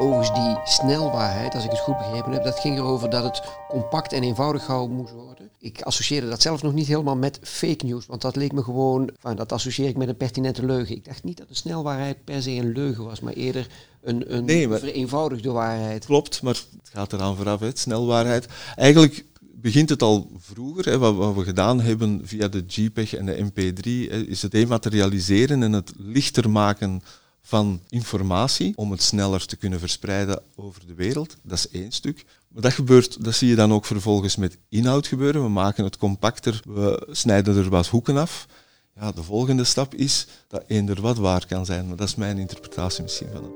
Overigens 0.00 0.34
die 0.34 0.58
snelwaarheid, 0.64 1.54
als 1.54 1.64
ik 1.64 1.70
het 1.70 1.78
goed 1.78 1.98
begrepen 1.98 2.32
heb, 2.32 2.44
dat 2.44 2.58
ging 2.58 2.78
erover 2.78 3.10
dat 3.10 3.24
het 3.24 3.42
compact 3.68 4.12
en 4.12 4.22
eenvoudig 4.22 4.64
gehouden 4.64 4.96
moest 4.96 5.12
worden. 5.12 5.50
Ik 5.58 5.82
associeerde 5.82 6.28
dat 6.28 6.42
zelf 6.42 6.62
nog 6.62 6.72
niet 6.72 6.86
helemaal 6.86 7.16
met 7.16 7.38
fake 7.42 7.84
news, 7.84 8.06
want 8.06 8.20
dat 8.22 8.36
leek 8.36 8.52
me 8.52 8.62
gewoon, 8.62 9.10
dat 9.34 9.52
associeer 9.52 9.88
ik 9.88 9.96
met 9.96 10.08
een 10.08 10.16
pertinente 10.16 10.66
leugen. 10.66 10.96
Ik 10.96 11.04
dacht 11.04 11.24
niet 11.24 11.38
dat 11.38 11.48
de 11.48 11.54
snelwaarheid 11.54 12.24
per 12.24 12.42
se 12.42 12.50
een 12.50 12.72
leugen 12.72 13.04
was, 13.04 13.20
maar 13.20 13.32
eerder 13.32 13.66
een, 14.02 14.34
een 14.36 14.44
nee, 14.44 14.68
vereenvoudigde 14.68 15.50
waarheid. 15.50 16.04
Klopt, 16.04 16.42
maar 16.42 16.54
het 16.54 16.90
gaat 16.92 17.12
eraan 17.12 17.36
vooraf, 17.36 17.60
hè, 17.60 17.70
snelwaarheid. 17.74 18.46
Eigenlijk 18.76 19.24
begint 19.40 19.88
het 19.88 20.02
al 20.02 20.30
vroeger. 20.38 20.84
Hè, 20.84 20.98
wat, 20.98 21.14
wat, 21.14 21.34
we 21.34 21.44
gedaan 21.44 21.80
hebben 21.80 22.20
via 22.24 22.48
de 22.48 22.64
JPEG 22.66 23.14
en 23.14 23.26
de 23.26 23.44
MP3, 23.44 24.10
hè, 24.10 24.26
is 24.26 24.42
het 24.42 24.50
dematerialiseren 24.50 25.62
en 25.62 25.72
het 25.72 25.92
lichter 25.96 26.50
maken 26.50 27.02
van 27.50 27.80
informatie 27.88 28.72
om 28.76 28.90
het 28.90 29.02
sneller 29.02 29.46
te 29.46 29.56
kunnen 29.56 29.78
verspreiden 29.78 30.42
over 30.56 30.86
de 30.86 30.94
wereld. 30.94 31.36
Dat 31.42 31.58
is 31.58 31.68
één 31.68 31.92
stuk. 31.92 32.24
Maar 32.48 32.62
dat 32.62 32.72
gebeurt, 32.72 33.24
dat 33.24 33.34
zie 33.34 33.48
je 33.48 33.54
dan 33.54 33.72
ook 33.72 33.84
vervolgens 33.84 34.36
met 34.36 34.58
inhoud 34.68 35.06
gebeuren. 35.06 35.42
We 35.42 35.48
maken 35.48 35.84
het 35.84 35.96
compacter, 35.96 36.60
we 36.64 37.06
snijden 37.10 37.56
er 37.56 37.68
wat 37.70 37.86
hoeken 37.86 38.16
af. 38.16 38.46
Ja, 38.94 39.12
de 39.12 39.22
volgende 39.22 39.64
stap 39.64 39.94
is 39.94 40.26
dat 40.48 40.64
eender 40.66 41.00
wat 41.00 41.16
waar 41.16 41.46
kan 41.46 41.66
zijn. 41.66 41.88
Maar 41.88 41.96
dat 41.96 42.08
is 42.08 42.14
mijn 42.14 42.38
interpretatie 42.38 43.02
misschien 43.02 43.28
van 43.32 43.44
het. 43.44 43.52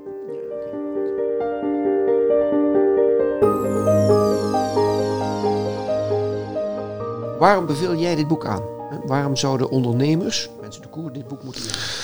Waarom 7.39 7.65
beveel 7.65 7.95
jij 7.95 8.15
dit 8.15 8.27
boek 8.27 8.45
aan? 8.45 8.63
Waarom 9.05 9.35
zouden 9.35 9.69
ondernemers, 9.69 10.49
mensen 10.61 10.81
de 10.81 10.87
koer, 10.87 11.11
dit 11.11 11.27
boek 11.27 11.43
moeten 11.43 11.63
lezen? 11.63 11.94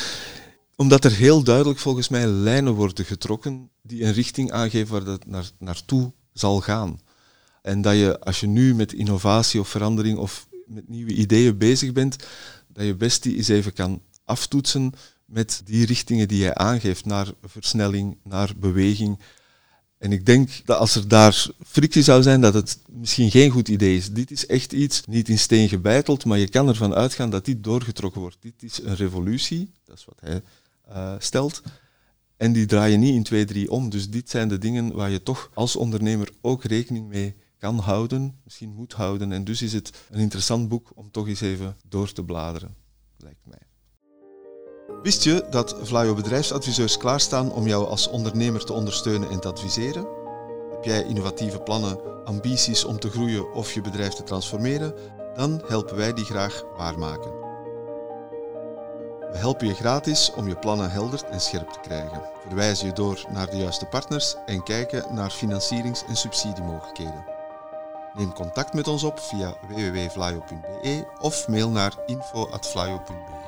Omdat 0.76 1.06
er 1.06 1.12
heel 1.12 1.44
duidelijk 1.44 1.80
volgens 1.80 2.10
mij 2.10 2.28
lijnen 2.28 2.74
worden 2.74 3.06
getrokken 3.06 3.70
die 3.82 4.04
een 4.04 4.14
richting 4.14 4.52
aangeven 4.52 4.92
waar 4.92 5.04
dat 5.04 5.26
naar, 5.26 5.52
naartoe 5.60 6.12
zal 6.34 6.62
gaan. 6.62 7.00
En 7.62 7.82
dat 7.82 7.96
je, 7.96 8.20
als 8.20 8.40
je 8.40 8.48
nu 8.48 8.76
met 8.76 8.94
innovatie 8.94 9.60
of 9.60 9.70
verandering 9.70 10.18
of 10.18 10.48
met 10.66 10.90
nieuwe 10.90 11.14
ideeën 11.14 11.58
bezig 11.58 11.92
bent, 11.92 12.16
dat 12.68 12.86
je 12.86 12.96
best 12.96 13.24
die 13.24 13.38
eens 13.38 13.48
even 13.48 13.74
kan 13.74 14.02
aftoetsen 14.26 14.94
met 15.26 15.62
die 15.66 15.86
richtingen 15.86 16.28
die 16.28 16.38
jij 16.38 16.54
aangeeft 16.54 17.06
naar 17.06 17.28
versnelling, 17.44 18.18
naar 18.24 18.54
beweging. 18.58 19.20
En 19.98 20.12
ik 20.12 20.26
denk 20.26 20.50
dat 20.66 20.78
als 20.78 20.96
er 20.96 21.08
daar 21.08 21.48
frictie 21.66 22.04
zou 22.04 22.22
zijn, 22.22 22.42
dat 22.42 22.54
het 22.54 22.80
misschien 22.90 23.32
geen 23.32 23.50
goed 23.50 23.68
idee 23.68 23.98
is. 23.98 24.12
Dit 24.12 24.32
is 24.32 24.46
echt 24.46 24.74
iets, 24.74 25.06
niet 25.06 25.30
in 25.30 25.40
steen 25.40 25.70
gebeiteld, 25.70 26.26
maar 26.26 26.38
je 26.38 26.50
kan 26.50 26.68
ervan 26.68 26.94
uitgaan 26.94 27.30
dat 27.30 27.46
dit 27.46 27.64
doorgetrokken 27.64 28.22
wordt. 28.22 28.38
Dit 28.40 28.64
is 28.64 28.82
een 28.84 28.96
revolutie, 28.96 29.72
dat 29.86 29.98
is 29.98 30.06
wat 30.06 30.20
hij 30.20 30.42
uh, 30.92 31.14
stelt. 31.18 31.62
En 32.38 32.54
die 32.54 32.66
draai 32.66 32.92
je 32.92 32.98
niet 32.98 33.16
in 33.16 33.24
twee, 33.24 33.46
drie 33.46 33.72
om. 33.72 33.90
Dus 33.90 34.10
dit 34.10 34.30
zijn 34.30 34.48
de 34.48 34.58
dingen 34.58 34.94
waar 34.94 35.10
je 35.10 35.24
toch 35.24 35.52
als 35.54 35.76
ondernemer 35.76 36.30
ook 36.42 36.64
rekening 36.64 37.08
mee 37.08 37.36
kan 37.58 37.80
houden, 37.80 38.40
misschien 38.44 38.74
moet 38.74 38.94
houden. 38.94 39.32
En 39.32 39.44
dus 39.44 39.62
is 39.62 39.74
het 39.74 39.92
een 40.10 40.20
interessant 40.20 40.70
boek 40.70 40.92
om 40.96 41.12
toch 41.12 41.28
eens 41.28 41.42
even 41.42 41.76
door 41.88 42.12
te 42.12 42.24
bladeren, 42.24 42.76
lijkt 43.18 43.46
mij. 43.46 43.60
Wist 45.04 45.24
je 45.24 45.48
dat 45.50 45.76
Vlaio 45.82 46.14
bedrijfsadviseurs 46.14 46.98
klaarstaan 46.98 47.52
om 47.52 47.68
jou 47.68 47.88
als 47.88 48.08
ondernemer 48.08 48.66
te 48.66 48.74
ondersteunen 48.74 49.30
en 49.30 49.40
te 49.40 49.48
adviseren? 49.48 50.08
Heb 50.72 50.84
jij 50.84 51.04
innovatieve 51.04 51.60
plannen, 51.60 52.26
ambities 52.26 52.84
om 52.84 53.00
te 53.00 53.10
groeien 53.10 53.54
of 53.54 53.74
je 53.74 53.82
bedrijf 53.82 54.14
te 54.14 54.24
transformeren? 54.24 54.94
Dan 55.36 55.62
helpen 55.66 55.96
wij 55.96 56.14
die 56.14 56.26
graag 56.26 56.64
waarmaken. 56.78 57.51
We 59.32 59.38
helpen 59.38 59.68
je 59.68 59.74
gratis 59.74 60.32
om 60.36 60.48
je 60.48 60.56
plannen 60.56 60.92
helder 60.92 61.24
en 61.24 61.42
scherp 61.42 61.70
te 61.70 61.80
krijgen. 61.80 62.22
Verwijzen 62.48 62.88
je 62.88 62.94
door 62.94 63.26
naar 63.34 63.50
de 63.50 63.58
juiste 63.58 63.86
partners 63.86 64.36
en 64.46 64.64
kijken 64.64 65.14
naar 65.14 65.30
financierings- 65.30 66.06
en 66.08 66.16
subsidiemogelijkheden. 66.16 67.26
Neem 68.14 68.34
contact 68.34 68.74
met 68.74 68.88
ons 68.88 69.04
op 69.04 69.20
via 69.20 69.56
www.flyo.be 69.68 71.06
of 71.20 71.48
mail 71.48 71.70
naar 71.70 71.98
info.flyo.be. 72.06 73.40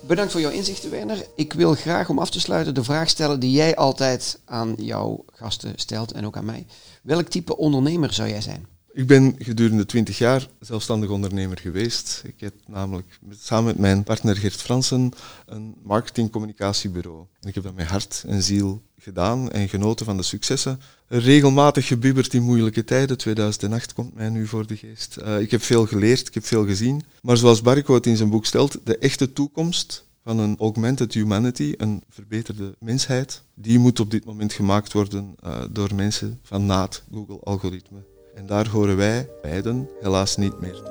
Bedankt 0.00 0.32
voor 0.32 0.40
jouw 0.40 0.50
inzichten, 0.50 0.90
Werner. 0.90 1.26
Ik 1.34 1.52
wil 1.52 1.74
graag 1.74 2.08
om 2.08 2.18
af 2.18 2.30
te 2.30 2.40
sluiten 2.40 2.74
de 2.74 2.84
vraag 2.84 3.08
stellen 3.08 3.40
die 3.40 3.52
jij 3.52 3.76
altijd 3.76 4.38
aan 4.44 4.74
jouw 4.76 5.24
gasten 5.32 5.72
stelt 5.76 6.12
en 6.12 6.26
ook 6.26 6.36
aan 6.36 6.44
mij. 6.44 6.66
Welk 7.02 7.28
type 7.28 7.56
ondernemer 7.56 8.12
zou 8.12 8.28
jij 8.28 8.40
zijn? 8.40 8.71
Ik 8.94 9.06
ben 9.06 9.34
gedurende 9.38 9.86
20 9.86 10.18
jaar 10.18 10.48
zelfstandig 10.60 11.10
ondernemer 11.10 11.58
geweest. 11.58 12.22
Ik 12.24 12.40
heb 12.40 12.54
namelijk 12.66 13.18
samen 13.30 13.64
met 13.64 13.78
mijn 13.78 14.04
partner 14.04 14.36
Gert 14.36 14.62
Fransen 14.62 15.12
een 15.46 15.74
marketingcommunicatiebureau. 15.82 17.26
En 17.40 17.48
ik 17.48 17.54
heb 17.54 17.64
dat 17.64 17.74
met 17.74 17.86
hart 17.86 18.24
en 18.26 18.42
ziel 18.42 18.82
gedaan 18.98 19.50
en 19.50 19.68
genoten 19.68 20.06
van 20.06 20.16
de 20.16 20.22
successen. 20.22 20.80
Regelmatig 21.06 21.86
gebibberd 21.86 22.34
in 22.34 22.42
moeilijke 22.42 22.84
tijden. 22.84 23.18
2008 23.18 23.92
komt 23.92 24.14
mij 24.14 24.28
nu 24.28 24.46
voor 24.46 24.66
de 24.66 24.76
geest. 24.76 25.16
Uh, 25.22 25.40
ik 25.40 25.50
heb 25.50 25.62
veel 25.62 25.86
geleerd, 25.86 26.28
ik 26.28 26.34
heb 26.34 26.44
veel 26.44 26.66
gezien. 26.66 27.02
Maar 27.22 27.36
zoals 27.36 27.62
Barco 27.62 27.94
het 27.94 28.06
in 28.06 28.16
zijn 28.16 28.30
boek 28.30 28.46
stelt, 28.46 28.78
de 28.84 28.98
echte 28.98 29.32
toekomst 29.32 30.04
van 30.22 30.38
een 30.38 30.56
augmented 30.58 31.14
humanity, 31.14 31.74
een 31.76 32.02
verbeterde 32.08 32.74
mensheid, 32.78 33.42
die 33.54 33.78
moet 33.78 34.00
op 34.00 34.10
dit 34.10 34.24
moment 34.24 34.52
gemaakt 34.52 34.92
worden 34.92 35.34
uh, 35.44 35.62
door 35.70 35.94
mensen 35.94 36.38
van 36.42 36.66
na 36.66 36.82
het 36.82 37.02
Google-algoritme. 37.12 38.11
En 38.34 38.46
daar 38.46 38.68
horen 38.68 38.96
wij 38.96 39.28
beiden 39.42 39.88
helaas 40.00 40.36
niet 40.36 40.60
meer. 40.60 40.82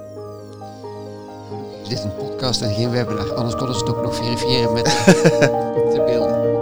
Dit 1.84 1.92
is 1.92 2.04
een 2.04 2.16
podcast 2.16 2.62
en 2.62 2.74
geen 2.74 2.92
webinar, 2.92 3.34
anders 3.34 3.56
konden 3.56 3.76
ze 3.76 3.86
het 3.86 3.96
ook 3.96 4.04
nog 4.04 4.16
verifiëren 4.16 4.74
met 4.74 4.86
de 5.94 6.04
beelden. 6.06 6.61